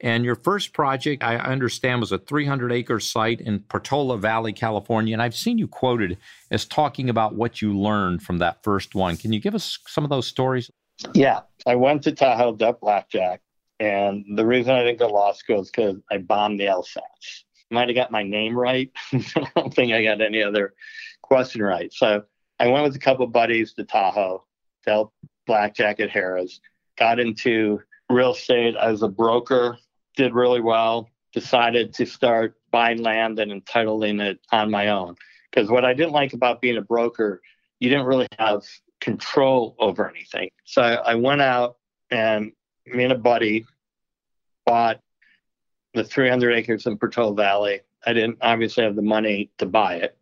And 0.00 0.22
your 0.22 0.34
first 0.34 0.74
project, 0.74 1.24
I 1.24 1.36
understand, 1.36 2.00
was 2.00 2.12
a 2.12 2.18
300 2.18 2.70
acre 2.70 3.00
site 3.00 3.40
in 3.40 3.60
Portola 3.60 4.18
Valley, 4.18 4.52
California. 4.52 5.14
And 5.14 5.22
I've 5.22 5.34
seen 5.34 5.56
you 5.56 5.66
quoted 5.66 6.18
as 6.50 6.66
talking 6.66 7.08
about 7.08 7.36
what 7.36 7.62
you 7.62 7.78
learned 7.78 8.22
from 8.22 8.38
that 8.38 8.62
first 8.62 8.94
one. 8.94 9.16
Can 9.16 9.32
you 9.32 9.40
give 9.40 9.54
us 9.54 9.78
some 9.86 10.04
of 10.04 10.10
those 10.10 10.26
stories? 10.26 10.70
Yeah. 11.14 11.40
I 11.66 11.76
went 11.76 12.02
to 12.02 12.12
Tahoe 12.12 12.54
Duck 12.54 12.80
Blackjack. 12.80 13.40
And 13.80 14.24
the 14.38 14.46
reason 14.46 14.74
I 14.74 14.84
didn't 14.84 14.98
go 14.98 15.08
to 15.08 15.14
law 15.14 15.32
school 15.32 15.60
is 15.60 15.70
because 15.70 15.96
I 16.10 16.18
bombed 16.18 16.60
the 16.60 16.66
LSATs. 16.66 17.44
Might 17.70 17.88
have 17.88 17.96
got 17.96 18.12
my 18.12 18.22
name 18.22 18.56
right. 18.56 18.90
I 19.12 19.50
don't 19.56 19.74
think 19.74 19.92
I 19.92 20.04
got 20.04 20.20
any 20.20 20.42
other 20.42 20.74
question 21.22 21.62
right. 21.62 21.92
So 21.92 22.22
I 22.60 22.68
went 22.68 22.84
with 22.84 22.94
a 22.94 23.00
couple 23.00 23.26
buddies 23.26 23.72
to 23.74 23.84
Tahoe, 23.84 24.44
dealt 24.86 25.12
blackjack 25.46 25.98
at 26.00 26.10
Harrah's, 26.10 26.60
got 26.96 27.18
into 27.18 27.80
real 28.08 28.32
estate 28.32 28.76
as 28.76 29.02
a 29.02 29.08
broker 29.08 29.78
did 30.16 30.34
really 30.34 30.60
well, 30.60 31.08
decided 31.32 31.92
to 31.94 32.06
start 32.06 32.56
buying 32.70 33.02
land 33.02 33.38
and 33.38 33.52
entitling 33.52 34.20
it 34.20 34.40
on 34.52 34.70
my 34.70 34.88
own. 34.88 35.16
Because 35.50 35.70
what 35.70 35.84
I 35.84 35.94
didn't 35.94 36.12
like 36.12 36.32
about 36.32 36.60
being 36.60 36.76
a 36.76 36.82
broker, 36.82 37.40
you 37.80 37.88
didn't 37.88 38.06
really 38.06 38.28
have 38.38 38.62
control 39.00 39.76
over 39.78 40.08
anything. 40.08 40.48
So 40.64 40.82
I 40.82 41.14
went 41.14 41.42
out 41.42 41.76
and 42.10 42.52
me 42.86 43.04
and 43.04 43.12
a 43.12 43.18
buddy 43.18 43.66
bought 44.66 45.00
the 45.94 46.04
300 46.04 46.52
acres 46.52 46.86
in 46.86 46.98
Portola 46.98 47.34
Valley. 47.34 47.80
I 48.06 48.12
didn't 48.12 48.38
obviously 48.40 48.84
have 48.84 48.96
the 48.96 49.02
money 49.02 49.50
to 49.58 49.66
buy 49.66 49.96
it, 49.96 50.16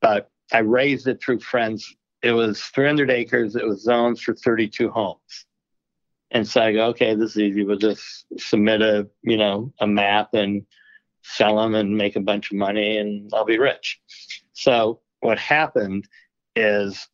but 0.00 0.30
I 0.52 0.58
raised 0.58 1.06
it 1.06 1.22
through 1.22 1.40
friends. 1.40 1.94
It 2.22 2.32
was 2.32 2.60
300 2.60 3.10
acres. 3.10 3.56
It 3.56 3.66
was 3.66 3.82
zones 3.82 4.20
for 4.20 4.34
32 4.34 4.90
homes. 4.90 5.46
And 6.32 6.46
so 6.46 6.62
I 6.62 6.72
go, 6.72 6.86
okay, 6.88 7.14
this 7.14 7.32
is 7.32 7.38
easy. 7.38 7.64
We'll 7.64 7.76
just 7.76 8.26
submit 8.38 8.82
a, 8.82 9.08
you 9.22 9.36
know, 9.36 9.72
a 9.80 9.86
map 9.86 10.34
and 10.34 10.64
sell 11.22 11.56
them 11.56 11.74
and 11.74 11.96
make 11.96 12.16
a 12.16 12.20
bunch 12.20 12.50
of 12.50 12.56
money 12.56 12.98
and 12.98 13.30
I'll 13.34 13.44
be 13.44 13.58
rich. 13.58 14.00
So 14.52 15.00
what 15.20 15.38
happened 15.38 16.08
is 16.56 17.08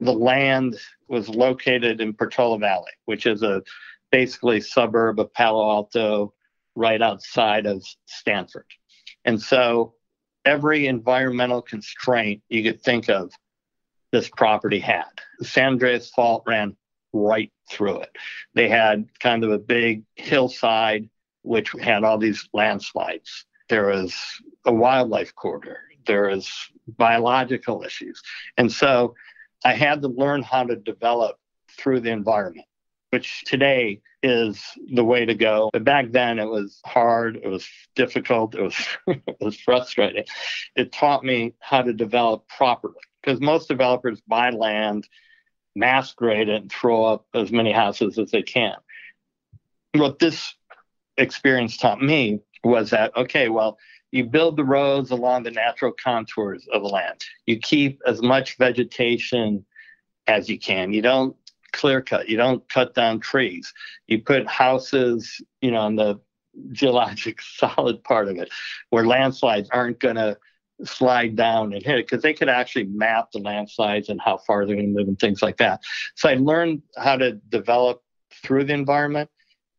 the 0.00 0.12
land 0.12 0.76
was 1.08 1.28
located 1.28 2.00
in 2.00 2.14
Portola 2.14 2.58
Valley, 2.58 2.92
which 3.04 3.26
is 3.26 3.42
a 3.42 3.62
basically 4.10 4.60
suburb 4.60 5.20
of 5.20 5.32
Palo 5.34 5.70
Alto, 5.70 6.34
right 6.74 7.00
outside 7.02 7.66
of 7.66 7.84
Stanford. 8.06 8.66
And 9.24 9.40
so 9.40 9.94
every 10.44 10.86
environmental 10.86 11.62
constraint 11.62 12.42
you 12.48 12.62
could 12.62 12.82
think 12.82 13.08
of, 13.08 13.32
this 14.12 14.28
property 14.28 14.80
had. 14.80 15.04
The 15.38 15.44
San 15.44 15.72
Andreas 15.72 16.10
Fault 16.10 16.42
ran 16.46 16.76
right 17.12 17.52
through 17.70 18.00
it. 18.00 18.10
They 18.54 18.68
had 18.68 19.06
kind 19.20 19.44
of 19.44 19.52
a 19.52 19.58
big 19.58 20.04
hillside 20.16 21.08
which 21.42 21.72
had 21.80 22.04
all 22.04 22.18
these 22.18 22.48
landslides. 22.52 23.46
There 23.68 23.86
was 23.86 24.14
a 24.66 24.72
wildlife 24.72 25.34
corridor. 25.34 25.78
There 26.06 26.28
was 26.28 26.50
biological 26.86 27.82
issues. 27.82 28.20
And 28.56 28.70
so 28.70 29.14
I 29.64 29.74
had 29.74 30.02
to 30.02 30.08
learn 30.08 30.42
how 30.42 30.64
to 30.64 30.76
develop 30.76 31.36
through 31.70 32.00
the 32.00 32.10
environment, 32.10 32.66
which 33.10 33.44
today 33.44 34.00
is 34.22 34.62
the 34.92 35.04
way 35.04 35.24
to 35.24 35.34
go. 35.34 35.70
But 35.72 35.84
back 35.84 36.10
then 36.10 36.38
it 36.38 36.48
was 36.48 36.80
hard, 36.84 37.36
it 37.36 37.48
was 37.48 37.66
difficult, 37.94 38.54
it 38.54 38.62
was 38.62 38.76
it 39.06 39.36
was 39.40 39.58
frustrating. 39.60 40.24
It 40.76 40.92
taught 40.92 41.24
me 41.24 41.54
how 41.60 41.82
to 41.82 41.92
develop 41.92 42.48
properly 42.48 42.94
because 43.22 43.40
most 43.40 43.68
developers 43.68 44.20
buy 44.26 44.50
land 44.50 45.08
mass 45.76 46.12
grade 46.12 46.48
it 46.48 46.62
and 46.62 46.70
throw 46.70 47.04
up 47.04 47.26
as 47.34 47.52
many 47.52 47.72
houses 47.72 48.18
as 48.18 48.30
they 48.30 48.42
can. 48.42 48.74
What 49.94 50.18
this 50.18 50.54
experience 51.16 51.76
taught 51.76 52.02
me 52.02 52.40
was 52.64 52.90
that, 52.90 53.16
okay, 53.16 53.48
well, 53.48 53.78
you 54.12 54.24
build 54.24 54.56
the 54.56 54.64
roads 54.64 55.10
along 55.10 55.44
the 55.44 55.50
natural 55.50 55.92
contours 55.92 56.66
of 56.72 56.82
the 56.82 56.88
land. 56.88 57.24
You 57.46 57.58
keep 57.58 58.00
as 58.06 58.20
much 58.22 58.58
vegetation 58.58 59.64
as 60.26 60.48
you 60.48 60.58
can. 60.58 60.92
You 60.92 61.02
don't 61.02 61.36
clear 61.72 62.00
cut. 62.00 62.28
You 62.28 62.36
don't 62.36 62.66
cut 62.68 62.94
down 62.94 63.20
trees. 63.20 63.72
You 64.06 64.22
put 64.22 64.46
houses, 64.46 65.40
you 65.60 65.70
know, 65.70 65.80
on 65.80 65.96
the 65.96 66.20
geologic 66.72 67.40
solid 67.56 68.02
part 68.04 68.28
of 68.28 68.36
it 68.36 68.50
where 68.90 69.06
landslides 69.06 69.68
aren't 69.70 70.00
going 70.00 70.16
to 70.16 70.36
slide 70.84 71.36
down 71.36 71.72
and 71.72 71.82
hit 71.82 71.98
it 71.98 72.06
because 72.06 72.22
they 72.22 72.32
could 72.32 72.48
actually 72.48 72.84
map 72.84 73.30
the 73.32 73.38
landslides 73.38 74.08
and 74.08 74.20
how 74.20 74.38
far 74.38 74.64
they're 74.64 74.76
going 74.76 74.92
to 74.94 74.98
move 74.98 75.08
and 75.08 75.18
things 75.18 75.42
like 75.42 75.58
that. 75.58 75.80
So 76.14 76.28
I 76.28 76.34
learned 76.34 76.82
how 76.96 77.16
to 77.16 77.32
develop 77.50 78.02
through 78.42 78.64
the 78.64 78.72
environment. 78.72 79.28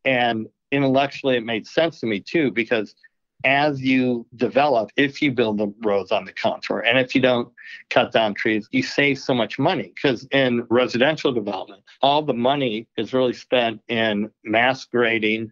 And 0.06 0.47
intellectually, 0.71 1.38
it 1.38 1.43
made 1.43 1.67
sense 1.67 1.99
to 1.99 2.08
me 2.08 2.19
too, 2.19 2.51
because 2.51 2.95
as 3.43 3.82
you 3.82 4.25
develop, 4.36 4.91
if 4.95 5.21
you 5.21 5.32
build 5.32 5.58
the 5.58 5.73
roads 5.84 6.12
on 6.12 6.25
the 6.25 6.34
contour 6.34 6.80
and 6.80 6.99
if 6.99 7.15
you 7.15 7.21
don't 7.21 7.51
cut 7.89 8.12
down 8.12 8.34
trees, 8.34 8.67
you 8.71 8.84
save 8.84 9.19
so 9.19 9.34
much 9.34 9.58
money. 9.58 9.91
Because 9.95 10.27
in 10.32 10.65
residential 10.69 11.32
development, 11.32 11.84
all 12.01 12.21
the 12.21 12.34
money 12.34 12.88
is 12.97 13.13
really 13.13 13.34
spent 13.34 13.82
in 13.88 14.32
mass 14.43 14.86
grading 14.86 15.51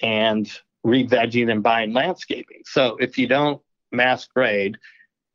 and 0.00 0.50
re-vegging 0.84 1.50
and 1.50 1.62
buying 1.62 1.92
landscaping. 1.92 2.62
So 2.64 2.96
if 3.00 3.18
you 3.18 3.26
don't 3.26 3.60
mass 3.92 4.26
grade, 4.26 4.76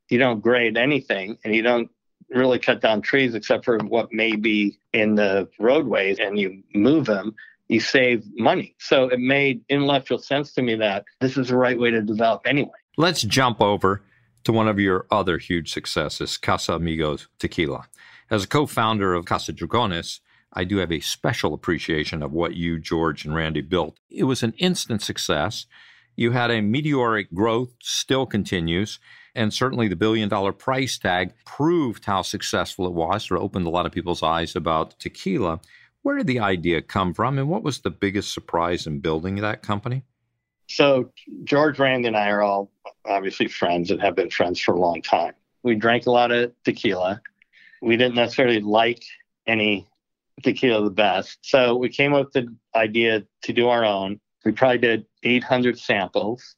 you 0.10 0.17
don't 0.17 0.41
grade 0.41 0.77
anything 0.77 1.38
and 1.43 1.56
you 1.56 1.62
don't 1.62 1.89
really 2.29 2.60
cut 2.60 2.82
down 2.82 3.01
trees 3.01 3.36
except 3.36 3.65
for 3.65 3.77
what 3.79 4.12
may 4.12 4.36
be 4.36 4.79
in 4.93 5.15
the 5.15 5.47
roadways 5.60 6.19
and 6.19 6.39
you 6.39 6.63
move 6.73 7.06
them, 7.06 7.36
you 7.67 7.80
save 7.80 8.23
money. 8.38 8.76
So 8.80 9.06
it 9.06 9.19
made 9.19 9.62
intellectual 9.69 10.17
sense 10.17 10.54
to 10.54 10.62
me 10.62 10.76
that 10.76 11.06
this 11.21 11.38
is 11.38 11.47
the 11.49 11.58
right 11.58 11.80
way 11.80 11.91
to 11.91 12.02
develop 12.02 12.41
anyway. 12.45 12.71
Let's 12.97 13.21
jump 13.21 13.62
over 13.62 14.04
to 14.43 14.52
one 14.52 14.67
of 14.67 14.80
your 14.80 15.06
other 15.10 15.38
huge 15.38 15.71
successes, 15.71 16.38
Casamigos 16.41 17.28
Tequila. 17.39 17.88
As 18.30 18.43
a 18.43 18.47
co 18.47 18.65
founder 18.65 19.13
of 19.13 19.26
Casa 19.26 19.54
Dragones, 19.54 20.19
I 20.54 20.63
do 20.63 20.78
have 20.78 20.91
a 20.91 20.99
special 20.99 21.54
appreciation 21.54 22.21
of 22.21 22.32
what 22.32 22.56
you, 22.56 22.80
George, 22.80 23.26
and 23.26 23.34
Rande 23.34 23.67
built. 23.67 23.99
It 24.10 24.26
was 24.26 24.43
an 24.43 24.54
instant 24.58 25.02
success. 25.02 25.65
You 26.15 26.32
had 26.32 26.52
a 26.52 26.62
meteoric 26.62 27.34
growth, 27.34 27.73
still 27.82 28.28
continues, 28.28 28.99
and 29.34 29.52
certainly 29.52 29.88
the 29.88 29.95
billion 29.95 30.30
dollar 30.30 30.54
price 30.54 30.97
tag 30.97 31.34
proved 31.43 32.06
how 32.06 32.21
successful 32.21 32.86
it 32.86 32.93
was, 32.93 33.32
or 33.32 33.38
opened 33.38 33.65
a 33.65 33.71
lot 33.71 33.88
of 33.88 33.91
people's 33.91 34.21
eyes 34.21 34.56
about 34.56 34.99
tequila. 34.99 35.60
Where 36.04 36.18
did 36.18 36.28
the 36.28 36.39
idea 36.39 36.82
come 36.82 37.13
from, 37.13 37.39
and 37.39 37.50
what 37.50 37.63
was 37.63 37.80
the 37.80 37.89
biggest 37.89 38.34
surprise 38.34 38.88
in 38.88 39.00
building 39.00 39.38
that 39.38 39.63
company? 39.63 40.04
So, 40.68 41.12
George 41.44 41.80
Rande 41.80 42.06
and 42.06 42.16
I 42.16 42.30
are 42.30 42.42
all 42.42 42.72
obviously 43.06 43.48
friends 43.48 43.89
and 43.92 44.02
have 44.02 44.16
been 44.16 44.30
friends 44.30 44.60
for 44.60 44.74
a 44.74 44.80
long 44.80 45.02
time. 45.02 45.34
we 45.63 45.76
drank 45.76 46.06
a 46.06 46.12
lot 46.12 46.32
of 46.32 46.52
tequila. 46.66 47.22
We 47.82 47.96
didn't 47.98 48.16
necessarily 48.16 48.60
like 48.60 49.04
any 49.48 49.88
tequila 50.42 50.84
the 50.84 50.89
best. 50.89 51.39
So 51.42 51.76
we 51.76 51.89
came 51.89 52.13
up 52.13 52.26
with 52.26 52.34
the 52.34 52.56
idea 52.76 53.24
to 53.44 53.54
do 53.54 53.70
our 53.70 53.86
own. 53.86 54.20
We 54.46 54.52
probably 54.52 54.80
did 54.80 55.06
800 55.24 55.80
samples. 55.80 56.56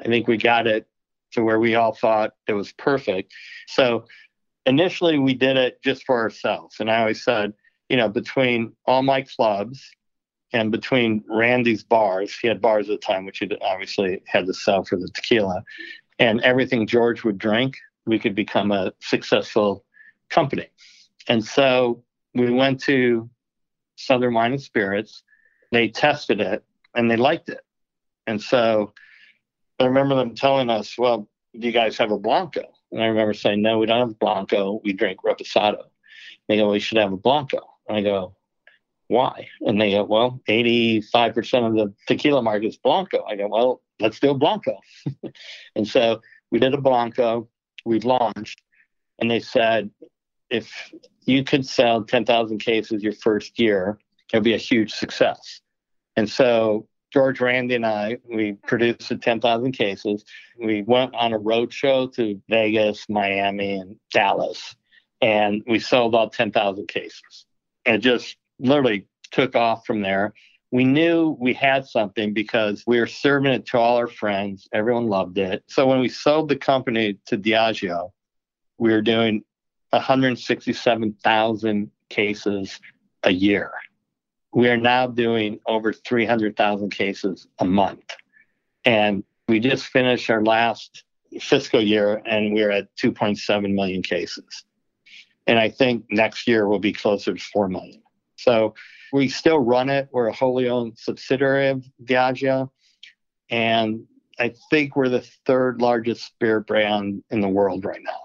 I 0.00 0.08
think 0.08 0.26
we 0.26 0.36
got 0.36 0.66
it 0.66 0.88
to 1.32 1.42
where 1.42 1.60
we 1.60 1.74
all 1.74 1.92
thought 1.92 2.32
it 2.46 2.52
was 2.52 2.72
perfect. 2.72 3.32
So 3.68 4.06
initially 4.66 5.18
we 5.18 5.34
did 5.34 5.56
it 5.56 5.82
just 5.82 6.04
for 6.04 6.16
ourselves. 6.16 6.76
And 6.80 6.90
I 6.90 7.00
always 7.00 7.22
said, 7.22 7.52
you 7.88 7.96
know, 7.96 8.08
between 8.08 8.72
all 8.86 9.02
my 9.02 9.22
clubs 9.22 9.90
and 10.52 10.72
between 10.72 11.24
Rande's 11.28 11.82
bars, 11.84 12.36
he 12.38 12.48
had 12.48 12.60
bars 12.60 12.88
at 12.88 13.00
the 13.00 13.06
time, 13.06 13.26
which 13.26 13.38
he 13.38 13.50
obviously 13.60 14.22
had 14.26 14.46
to 14.46 14.54
sell 14.54 14.84
for 14.84 14.96
the 14.96 15.08
tequila, 15.14 15.62
and 16.18 16.40
everything 16.40 16.86
George 16.86 17.24
would 17.24 17.38
drink, 17.38 17.76
we 18.06 18.18
could 18.18 18.34
become 18.34 18.72
a 18.72 18.92
successful 19.00 19.84
company. 20.30 20.68
And 21.28 21.44
so 21.44 22.02
we 22.34 22.50
went 22.50 22.80
to 22.82 23.28
Southern 23.96 24.34
Wine 24.34 24.52
and 24.52 24.62
Spirits. 24.62 25.22
They 25.70 25.88
tested 25.88 26.40
it 26.40 26.64
and 26.94 27.10
they 27.10 27.16
liked 27.16 27.50
it. 27.50 27.60
And 28.26 28.40
so 28.40 28.94
I 29.78 29.84
remember 29.84 30.14
them 30.14 30.34
telling 30.34 30.70
us, 30.70 30.96
well, 30.96 31.28
do 31.58 31.66
you 31.66 31.72
guys 31.72 31.98
have 31.98 32.10
a 32.10 32.18
Blanco? 32.18 32.64
And 32.90 33.02
I 33.02 33.06
remember 33.06 33.34
saying, 33.34 33.60
no, 33.60 33.78
we 33.78 33.86
don't 33.86 34.08
have 34.08 34.18
Blanco. 34.18 34.80
We 34.82 34.92
drink 34.92 35.20
Reposado. 35.24 35.84
They 36.48 36.56
go, 36.56 36.70
we 36.70 36.80
should 36.80 36.98
have 36.98 37.12
a 37.12 37.16
Blanco. 37.16 37.60
I 37.88 38.02
go, 38.02 38.34
why? 39.08 39.48
And 39.62 39.80
they 39.80 39.92
go, 39.92 40.04
well, 40.04 40.40
85% 40.48 41.66
of 41.66 41.74
the 41.74 41.94
tequila 42.06 42.42
market 42.42 42.68
is 42.68 42.76
Blanco. 42.76 43.24
I 43.24 43.36
go, 43.36 43.48
well, 43.48 43.80
let's 44.00 44.20
do 44.20 44.30
a 44.30 44.34
Blanco. 44.34 44.78
and 45.74 45.88
so 45.88 46.20
we 46.50 46.58
did 46.58 46.74
a 46.74 46.80
Blanco. 46.80 47.48
We 47.84 48.00
launched. 48.00 48.60
And 49.18 49.30
they 49.30 49.40
said, 49.40 49.90
if 50.50 50.92
you 51.24 51.42
could 51.44 51.66
sell 51.66 52.04
10,000 52.04 52.58
cases 52.58 53.02
your 53.02 53.12
first 53.12 53.58
year, 53.58 53.98
it'll 54.32 54.42
be 54.42 54.54
a 54.54 54.58
huge 54.58 54.92
success. 54.92 55.60
And 56.16 56.28
so 56.28 56.86
George 57.12 57.40
Rande 57.40 57.72
and 57.72 57.86
I, 57.86 58.18
we 58.28 58.52
produced 58.52 59.08
the 59.08 59.16
10,000 59.16 59.72
cases. 59.72 60.24
We 60.58 60.82
went 60.82 61.14
on 61.14 61.32
a 61.32 61.38
road 61.38 61.72
show 61.72 62.08
to 62.08 62.40
Vegas, 62.48 63.06
Miami, 63.08 63.78
and 63.78 63.96
Dallas, 64.12 64.76
and 65.22 65.62
we 65.66 65.78
sold 65.78 66.14
all 66.14 66.28
10,000 66.28 66.86
cases. 66.86 67.46
And 67.86 68.02
just 68.02 68.36
literally 68.58 69.06
took 69.30 69.56
off 69.56 69.86
from 69.86 70.02
there. 70.02 70.34
We 70.70 70.84
knew 70.84 71.36
we 71.40 71.54
had 71.54 71.86
something 71.86 72.34
because 72.34 72.84
we 72.86 73.00
were 73.00 73.06
serving 73.06 73.52
it 73.52 73.66
to 73.66 73.78
all 73.78 73.96
our 73.96 74.06
friends. 74.06 74.68
Everyone 74.72 75.06
loved 75.06 75.38
it. 75.38 75.64
So 75.66 75.86
when 75.86 76.00
we 76.00 76.08
sold 76.08 76.48
the 76.48 76.56
company 76.56 77.18
to 77.26 77.38
Diageo, 77.38 78.10
we 78.76 78.92
were 78.92 79.00
doing 79.00 79.44
167,000 79.90 81.90
cases 82.10 82.80
a 83.22 83.30
year. 83.30 83.70
We 84.52 84.68
are 84.68 84.76
now 84.76 85.06
doing 85.06 85.60
over 85.66 85.92
300,000 85.92 86.90
cases 86.90 87.46
a 87.58 87.64
month. 87.64 88.14
And 88.84 89.24
we 89.46 89.60
just 89.60 89.86
finished 89.86 90.28
our 90.30 90.42
last 90.42 91.04
fiscal 91.40 91.80
year 91.80 92.22
and 92.26 92.54
we're 92.54 92.70
at 92.70 92.94
2.7 92.96 93.74
million 93.74 94.02
cases. 94.02 94.64
And 95.48 95.58
I 95.58 95.70
think 95.70 96.04
next 96.10 96.46
year 96.46 96.68
will 96.68 96.78
be 96.78 96.92
closer 96.92 97.34
to 97.34 97.40
4 97.40 97.68
million. 97.68 98.02
So 98.36 98.74
we 99.12 99.28
still 99.28 99.58
run 99.58 99.88
it. 99.88 100.08
We're 100.12 100.28
a 100.28 100.32
wholly 100.32 100.68
owned 100.68 100.98
subsidiary 100.98 101.68
of 101.68 101.84
Diageo. 102.04 102.70
And 103.50 104.04
I 104.38 104.54
think 104.70 104.94
we're 104.94 105.08
the 105.08 105.26
third 105.46 105.80
largest 105.80 106.26
spirit 106.26 106.66
brand 106.66 107.24
in 107.30 107.40
the 107.40 107.48
world 107.48 107.84
right 107.84 108.02
now. 108.04 108.20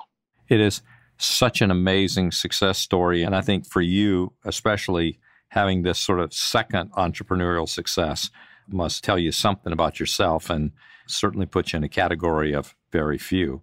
It 0.49 0.59
is 0.59 0.81
such 1.17 1.61
an 1.61 1.71
amazing 1.71 2.31
success 2.31 2.77
story. 2.77 3.23
And 3.23 3.35
I 3.35 3.41
think 3.41 3.65
for 3.65 3.81
you, 3.81 4.33
especially 4.43 5.19
having 5.47 5.83
this 5.83 5.99
sort 5.99 6.19
of 6.19 6.33
second 6.33 6.91
entrepreneurial 6.91 7.69
success, 7.69 8.29
must 8.67 9.03
tell 9.03 9.17
you 9.17 9.31
something 9.31 9.71
about 9.71 9.99
yourself 9.99 10.49
and 10.49 10.71
certainly 11.07 11.45
put 11.45 11.71
you 11.71 11.77
in 11.77 11.83
a 11.83 11.89
category 11.89 12.53
of 12.53 12.75
very 12.91 13.17
few. 13.17 13.61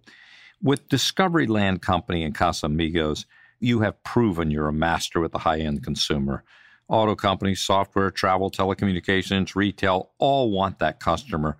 With 0.63 0.89
Discovery 0.89 1.47
Land 1.47 1.81
Company 1.81 2.23
and 2.23 2.35
Casamigos, 2.35 3.25
you 3.61 3.79
have 3.81 4.03
proven 4.03 4.51
you're 4.51 4.67
a 4.67 4.73
master 4.73 5.19
with 5.19 5.31
the 5.31 5.37
high 5.37 5.59
end 5.59 5.83
consumer. 5.83 6.43
Auto 6.89 7.15
companies, 7.15 7.61
software, 7.61 8.11
travel, 8.11 8.51
telecommunications, 8.51 9.55
retail 9.55 10.11
all 10.17 10.51
want 10.51 10.79
that 10.79 10.99
customer, 10.99 11.57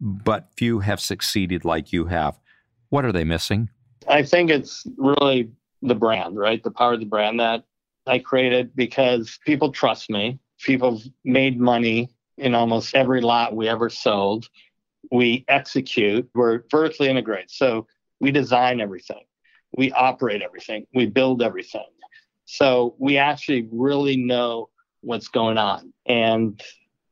but 0.00 0.48
few 0.56 0.80
have 0.80 0.98
succeeded 0.98 1.64
like 1.64 1.92
you 1.92 2.06
have. 2.06 2.40
What 2.88 3.04
are 3.04 3.12
they 3.12 3.22
missing? 3.22 3.68
I 4.08 4.24
think 4.24 4.50
it's 4.50 4.84
really 4.96 5.52
the 5.82 5.94
brand, 5.94 6.36
right? 6.36 6.62
The 6.62 6.70
power 6.70 6.94
of 6.94 7.00
the 7.00 7.06
brand 7.06 7.38
that 7.38 7.64
I 8.06 8.18
created 8.18 8.74
because 8.74 9.38
people 9.44 9.70
trust 9.70 10.10
me. 10.10 10.40
People 10.60 11.00
made 11.24 11.60
money 11.60 12.10
in 12.38 12.54
almost 12.54 12.94
every 12.94 13.20
lot 13.20 13.54
we 13.54 13.68
ever 13.68 13.88
sold. 13.88 14.48
We 15.10 15.44
execute, 15.48 16.28
we're 16.34 16.62
vertically 16.70 17.08
integrated. 17.08 17.50
So 17.50 17.86
we 18.20 18.30
design 18.30 18.80
everything, 18.80 19.22
we 19.76 19.90
operate 19.92 20.42
everything, 20.42 20.86
we 20.94 21.06
build 21.06 21.42
everything. 21.42 21.86
So 22.44 22.94
we 22.98 23.16
actually 23.16 23.68
really 23.72 24.16
know 24.16 24.68
what's 25.00 25.28
going 25.28 25.58
on. 25.58 25.92
And 26.06 26.60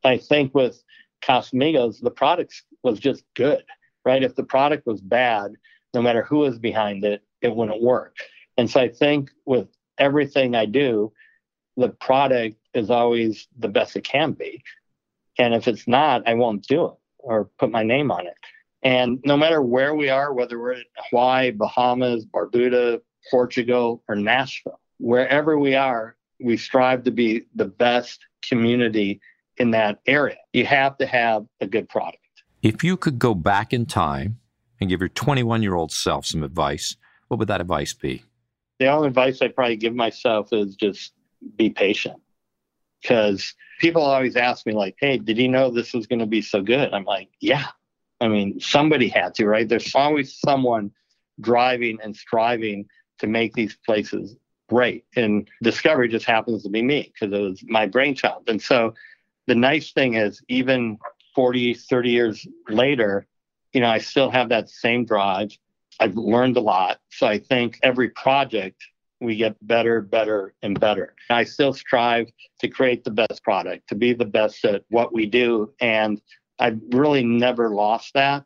I 0.04 0.18
think 0.18 0.54
with 0.54 0.82
Casamigos, 1.22 2.00
the 2.00 2.10
product 2.10 2.62
was 2.82 2.98
just 2.98 3.24
good, 3.34 3.64
right? 4.04 4.22
If 4.22 4.34
the 4.34 4.44
product 4.44 4.86
was 4.86 5.00
bad, 5.00 5.52
no 5.94 6.02
matter 6.02 6.22
who 6.22 6.38
was 6.38 6.58
behind 6.58 7.04
it, 7.04 7.22
it 7.42 7.54
wouldn't 7.54 7.82
work. 7.82 8.16
And 8.56 8.70
so 8.70 8.80
I 8.80 8.88
think 8.88 9.30
with 9.46 9.68
everything 9.98 10.54
I 10.54 10.66
do, 10.66 11.12
the 11.76 11.88
product 11.88 12.56
is 12.74 12.90
always 12.90 13.48
the 13.58 13.68
best 13.68 13.96
it 13.96 14.04
can 14.04 14.32
be. 14.32 14.62
And 15.38 15.54
if 15.54 15.66
it's 15.68 15.88
not, 15.88 16.26
I 16.28 16.34
won't 16.34 16.66
do 16.66 16.86
it 16.86 16.94
or 17.18 17.50
put 17.58 17.70
my 17.70 17.82
name 17.82 18.10
on 18.10 18.26
it. 18.26 18.34
And 18.82 19.20
no 19.24 19.36
matter 19.36 19.60
where 19.60 19.94
we 19.94 20.08
are, 20.08 20.32
whether 20.32 20.58
we're 20.58 20.72
in 20.72 20.84
Hawaii, 21.10 21.50
Bahamas, 21.50 22.24
Barbuda, 22.24 23.00
Portugal, 23.30 24.02
or 24.08 24.16
Nashville, 24.16 24.80
wherever 24.98 25.58
we 25.58 25.74
are, 25.74 26.16
we 26.42 26.56
strive 26.56 27.04
to 27.04 27.10
be 27.10 27.44
the 27.54 27.66
best 27.66 28.26
community 28.42 29.20
in 29.58 29.70
that 29.72 30.00
area. 30.06 30.38
You 30.52 30.64
have 30.66 30.96
to 30.98 31.06
have 31.06 31.44
a 31.60 31.66
good 31.66 31.88
product. 31.88 32.16
If 32.62 32.82
you 32.82 32.96
could 32.96 33.18
go 33.18 33.34
back 33.34 33.72
in 33.72 33.86
time 33.86 34.38
and 34.80 34.88
give 34.88 35.00
your 35.00 35.10
21 35.10 35.62
year 35.62 35.74
old 35.74 35.92
self 35.92 36.26
some 36.26 36.42
advice, 36.42 36.96
what 37.28 37.38
would 37.38 37.48
that 37.48 37.60
advice 37.60 37.92
be? 37.92 38.24
The 38.78 38.86
only 38.86 39.08
advice 39.08 39.42
I 39.42 39.48
probably 39.48 39.76
give 39.76 39.94
myself 39.94 40.52
is 40.52 40.74
just 40.74 41.12
be 41.56 41.70
patient. 41.70 42.20
Because 43.02 43.54
people 43.78 44.02
always 44.02 44.36
ask 44.36 44.66
me, 44.66 44.74
like, 44.74 44.96
hey, 44.98 45.16
did 45.16 45.38
you 45.38 45.48
know 45.48 45.70
this 45.70 45.94
was 45.94 46.06
going 46.06 46.18
to 46.18 46.26
be 46.26 46.42
so 46.42 46.62
good? 46.62 46.92
I'm 46.92 47.04
like, 47.04 47.28
yeah. 47.40 47.66
I 48.20 48.28
mean, 48.28 48.60
somebody 48.60 49.08
had 49.08 49.34
to, 49.36 49.46
right? 49.46 49.68
There's 49.68 49.94
always 49.94 50.38
someone 50.38 50.90
driving 51.40 51.98
and 52.02 52.14
striving 52.14 52.86
to 53.18 53.26
make 53.26 53.54
these 53.54 53.76
places 53.86 54.36
great. 54.68 55.04
And 55.16 55.48
Discovery 55.62 56.08
just 56.08 56.26
happens 56.26 56.62
to 56.62 56.68
be 56.68 56.82
me 56.82 57.12
because 57.12 57.34
it 57.36 57.42
was 57.42 57.62
my 57.66 57.86
brainchild. 57.86 58.48
And 58.48 58.60
so 58.60 58.94
the 59.46 59.54
nice 59.54 59.92
thing 59.92 60.14
is, 60.14 60.42
even 60.48 60.98
40, 61.34 61.74
30 61.74 62.10
years 62.10 62.46
later, 62.68 63.26
you 63.72 63.80
know, 63.80 63.88
I 63.88 63.98
still 63.98 64.30
have 64.30 64.48
that 64.50 64.68
same 64.68 65.04
drive. 65.04 65.50
I've 65.98 66.16
learned 66.16 66.56
a 66.56 66.60
lot. 66.60 66.98
So 67.10 67.26
I 67.26 67.38
think 67.38 67.78
every 67.82 68.10
project 68.10 68.82
we 69.20 69.36
get 69.36 69.54
better, 69.66 70.00
better, 70.00 70.54
and 70.62 70.78
better. 70.80 71.14
I 71.28 71.44
still 71.44 71.74
strive 71.74 72.28
to 72.60 72.68
create 72.68 73.04
the 73.04 73.10
best 73.10 73.44
product, 73.44 73.88
to 73.88 73.94
be 73.94 74.14
the 74.14 74.24
best 74.24 74.64
at 74.64 74.82
what 74.88 75.12
we 75.12 75.26
do. 75.26 75.72
And 75.80 76.20
I've 76.60 76.80
really 76.92 77.24
never 77.24 77.70
lost 77.70 78.14
that. 78.14 78.44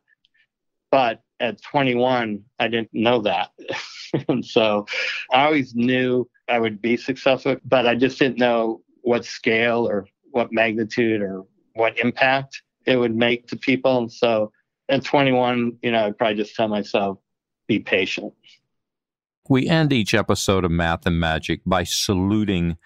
But 0.89 1.21
at 1.39 1.61
21, 1.61 2.43
I 2.59 2.67
didn't 2.67 2.93
know 2.93 3.21
that. 3.21 3.51
and 4.29 4.45
so 4.45 4.85
I 5.31 5.45
always 5.45 5.75
knew 5.75 6.29
I 6.47 6.59
would 6.59 6.81
be 6.81 6.97
successful, 6.97 7.57
but 7.65 7.85
I 7.85 7.95
just 7.95 8.17
didn't 8.17 8.39
know 8.39 8.81
what 9.01 9.25
scale 9.25 9.87
or 9.87 10.07
what 10.31 10.51
magnitude 10.51 11.21
or 11.21 11.43
what 11.73 11.97
impact 11.99 12.61
it 12.85 12.97
would 12.97 13.15
make 13.15 13.47
to 13.47 13.57
people. 13.57 13.97
And 13.97 14.11
so 14.11 14.51
at 14.89 15.03
21, 15.03 15.77
you 15.81 15.91
know, 15.91 16.05
I'd 16.05 16.17
probably 16.17 16.35
just 16.35 16.55
tell 16.55 16.67
myself, 16.67 17.17
be 17.67 17.79
patient. 17.79 18.33
We 19.49 19.67
end 19.67 19.93
each 19.93 20.13
episode 20.13 20.65
of 20.65 20.71
Math 20.71 21.05
and 21.05 21.19
Magic 21.19 21.61
by 21.65 21.83
saluting 21.83 22.77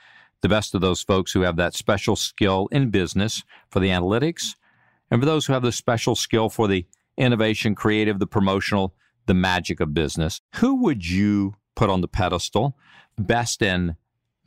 the 0.41 0.49
best 0.49 0.73
of 0.73 0.81
those 0.81 1.01
folks 1.01 1.33
who 1.33 1.41
have 1.41 1.57
that 1.57 1.73
special 1.73 2.15
skill 2.15 2.67
in 2.71 2.89
business 2.89 3.43
for 3.69 3.79
the 3.79 3.89
analytics 3.89 4.55
and 5.11 5.21
for 5.21 5.25
those 5.25 5.45
who 5.45 5.53
have 5.53 5.63
the 5.63 5.71
special 5.71 6.15
skill 6.15 6.49
for 6.49 6.67
the 6.67 6.85
innovation, 7.17 7.75
creative, 7.75 8.19
the 8.19 8.27
promotional, 8.27 8.95
the 9.25 9.33
magic 9.33 9.79
of 9.79 9.93
business. 9.93 10.41
Who 10.55 10.81
would 10.83 11.07
you 11.07 11.55
put 11.75 11.89
on 11.89 12.01
the 12.01 12.07
pedestal? 12.07 12.75
Best 13.17 13.61
in 13.61 13.95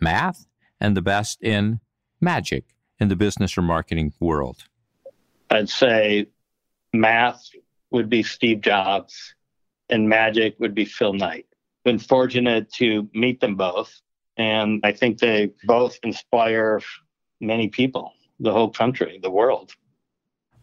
math 0.01 0.47
and 0.81 0.97
the 0.97 1.03
best 1.03 1.43
in 1.43 1.81
magic 2.21 2.65
in 2.99 3.09
the 3.09 3.17
business 3.17 3.57
or 3.57 3.63
marketing 3.63 4.13
world? 4.21 4.65
I'd 5.51 5.69
say 5.69 6.27
math 6.93 7.49
would 7.91 8.09
be 8.09 8.23
Steve 8.23 8.63
Jobs 8.63 9.35
and 9.89 10.09
magic 10.09 10.57
would 10.59 10.75
be 10.75 10.85
Phil 10.85 11.13
Knight. 11.13 11.47
been 11.85 11.99
fortunate 11.99 12.73
to 12.73 13.09
meet 13.13 13.41
them 13.41 13.57
both. 13.57 14.01
And 14.37 14.81
I 14.83 14.93
think 14.93 15.19
they 15.19 15.51
both 15.65 15.99
inspire 16.03 16.81
many 17.41 17.69
people, 17.69 18.13
the 18.41 18.53
whole 18.53 18.71
country, 18.71 19.19
the 19.23 19.31
world. 19.31 19.75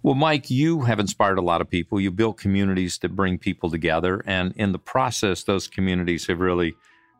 Well, 0.01 0.15
Mike, 0.15 0.49
you 0.49 0.81
have 0.83 0.99
inspired 0.99 1.37
a 1.37 1.41
lot 1.41 1.59
of 1.59 1.69
people. 1.69 1.99
You 1.99 2.09
built 2.09 2.37
communities 2.37 2.97
that 2.99 3.15
bring 3.15 3.37
people 3.37 3.69
together. 3.69 4.23
And 4.25 4.53
in 4.55 4.71
the 4.71 4.79
process, 4.79 5.43
those 5.43 5.67
communities 5.67 6.27
have 6.27 6.39
really 6.39 6.75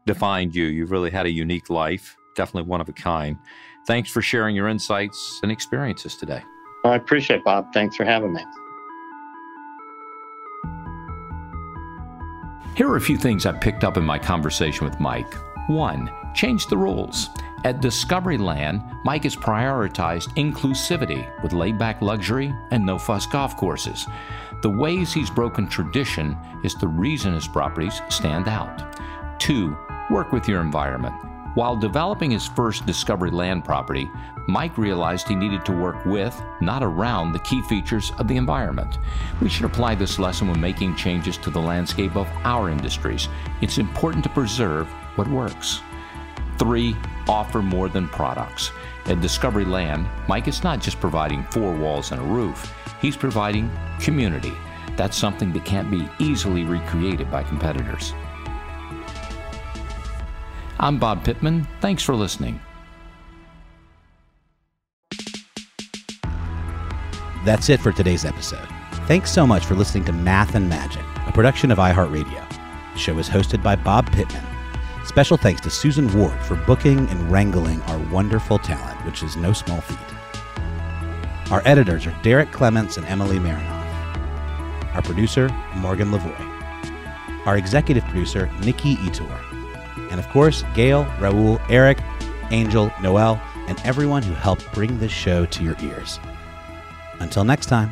defined 0.05 0.55
you. 0.55 0.65
You've 0.65 0.91
really 0.91 1.11
had 1.11 1.25
a 1.25 1.31
unique 1.31 1.69
life, 1.69 2.15
definitely 2.35 2.69
one 2.69 2.79
of 2.79 2.87
a 2.87 2.93
kind. 2.93 3.37
Thanks 3.85 4.09
for 4.09 4.21
sharing 4.21 4.55
your 4.55 4.69
insights 4.69 5.39
and 5.43 5.51
experiences 5.51 6.15
today. 6.15 6.41
I 6.85 6.95
appreciate 6.95 7.37
it, 7.37 7.43
Bob. 7.43 7.67
Thanks 7.73 7.97
for 7.97 8.05
having 8.05 8.31
me. 8.31 8.43
Here 12.75 12.87
are 12.87 12.95
a 12.95 13.01
few 13.01 13.17
things 13.17 13.45
I 13.45 13.51
picked 13.51 13.83
up 13.83 13.97
in 13.97 14.05
my 14.05 14.17
conversation 14.17 14.85
with 14.85 15.01
Mike. 15.01 15.33
One, 15.67 16.09
change 16.33 16.67
the 16.67 16.77
rules. 16.77 17.29
At 17.65 17.81
Discoveryland, 17.81 19.03
Mike 19.03 19.23
has 19.23 19.35
prioritized 19.35 20.33
inclusivity 20.35 21.27
with 21.43 21.51
laid 21.51 21.77
back 21.77 22.01
luxury 22.01 22.53
and 22.71 22.85
no 22.85 22.97
fuss 22.97 23.25
golf 23.25 23.57
courses. 23.57 24.07
The 24.61 24.69
ways 24.69 25.11
he's 25.11 25.29
broken 25.29 25.67
tradition 25.67 26.37
is 26.63 26.73
the 26.75 26.87
reason 26.87 27.33
his 27.33 27.49
properties 27.49 28.01
stand 28.09 28.47
out. 28.47 28.95
Two, 29.39 29.77
work 30.09 30.31
with 30.31 30.47
your 30.47 30.61
environment. 30.61 31.13
While 31.55 31.75
developing 31.75 32.31
his 32.31 32.47
first 32.47 32.85
Discovery 32.85 33.31
Land 33.31 33.65
property, 33.65 34.09
Mike 34.47 34.77
realized 34.77 35.27
he 35.27 35.35
needed 35.35 35.65
to 35.65 35.73
work 35.73 36.05
with, 36.05 36.41
not 36.61 36.81
around, 36.81 37.33
the 37.33 37.39
key 37.39 37.61
features 37.63 38.13
of 38.19 38.27
the 38.29 38.37
environment. 38.37 38.99
We 39.41 39.49
should 39.49 39.65
apply 39.65 39.95
this 39.95 40.17
lesson 40.17 40.47
when 40.47 40.61
making 40.61 40.95
changes 40.95 41.37
to 41.39 41.49
the 41.49 41.59
landscape 41.59 42.15
of 42.15 42.27
our 42.45 42.69
industries. 42.69 43.27
It's 43.61 43.77
important 43.79 44.23
to 44.23 44.29
preserve 44.29 44.87
what 45.15 45.27
works. 45.27 45.81
Three, 46.59 46.95
offer 47.27 47.61
more 47.61 47.87
than 47.87 48.09
products. 48.09 48.71
At 49.05 49.21
Discovery 49.21 49.63
Land, 49.63 50.05
Mike 50.27 50.49
is 50.49 50.61
not 50.61 50.81
just 50.81 50.99
providing 50.99 51.45
four 51.45 51.73
walls 51.73 52.11
and 52.11 52.19
a 52.19 52.23
roof, 52.25 52.71
he's 53.01 53.15
providing 53.15 53.71
community. 54.01 54.53
That's 54.97 55.17
something 55.17 55.53
that 55.53 55.63
can't 55.63 55.89
be 55.89 56.07
easily 56.19 56.65
recreated 56.65 57.31
by 57.31 57.43
competitors. 57.43 58.13
I'm 60.81 60.99
Bob 60.99 61.23
Pittman. 61.23 61.65
Thanks 61.79 62.03
for 62.03 62.13
listening. 62.13 62.59
That's 67.45 67.69
it 67.69 67.79
for 67.79 67.93
today's 67.93 68.25
episode. 68.25 68.67
Thanks 69.07 69.31
so 69.31 69.47
much 69.47 69.65
for 69.65 69.75
listening 69.75 70.03
to 70.05 70.11
Math 70.11 70.55
and 70.55 70.67
Magic, 70.67 71.03
a 71.25 71.31
production 71.31 71.71
of 71.71 71.77
iHeartRadio. 71.77 72.47
The 72.93 72.99
show 72.99 73.17
is 73.17 73.29
hosted 73.29 73.63
by 73.63 73.77
Bob 73.77 74.11
Pittman. 74.11 74.58
Special 75.09 75.37
thanks 75.37 75.59
to 75.61 75.71
Susan 75.71 76.07
Ward 76.15 76.39
for 76.41 76.55
booking 76.55 77.09
and 77.09 77.31
wrangling 77.31 77.81
our 77.83 77.97
wonderful 78.11 78.59
talent, 78.59 79.03
which 79.07 79.23
is 79.23 79.35
no 79.35 79.53
small 79.53 79.81
feat. 79.81 79.97
Our 81.51 81.63
editors 81.65 82.05
are 82.05 82.15
Derek 82.21 82.51
Clements 82.51 82.95
and 82.95 83.07
Emily 83.07 83.39
Marinoff. 83.39 83.87
Our 84.93 85.01
producer, 85.01 85.49
Morgan 85.77 86.11
Lavoie. 86.11 87.47
Our 87.47 87.57
executive 87.57 88.03
producer, 88.03 88.51
Nikki 88.63 88.97
Ettore. 88.97 89.41
And 90.11 90.19
of 90.19 90.29
course, 90.29 90.63
Gail, 90.75 91.05
Raul, 91.17 91.59
Eric, 91.71 91.97
Angel, 92.51 92.93
Noel, 93.01 93.41
and 93.67 93.81
everyone 93.83 94.21
who 94.21 94.35
helped 94.35 94.71
bring 94.73 94.99
this 94.99 95.11
show 95.11 95.47
to 95.47 95.63
your 95.63 95.75
ears. 95.81 96.19
Until 97.19 97.43
next 97.43 97.65
time. 97.65 97.91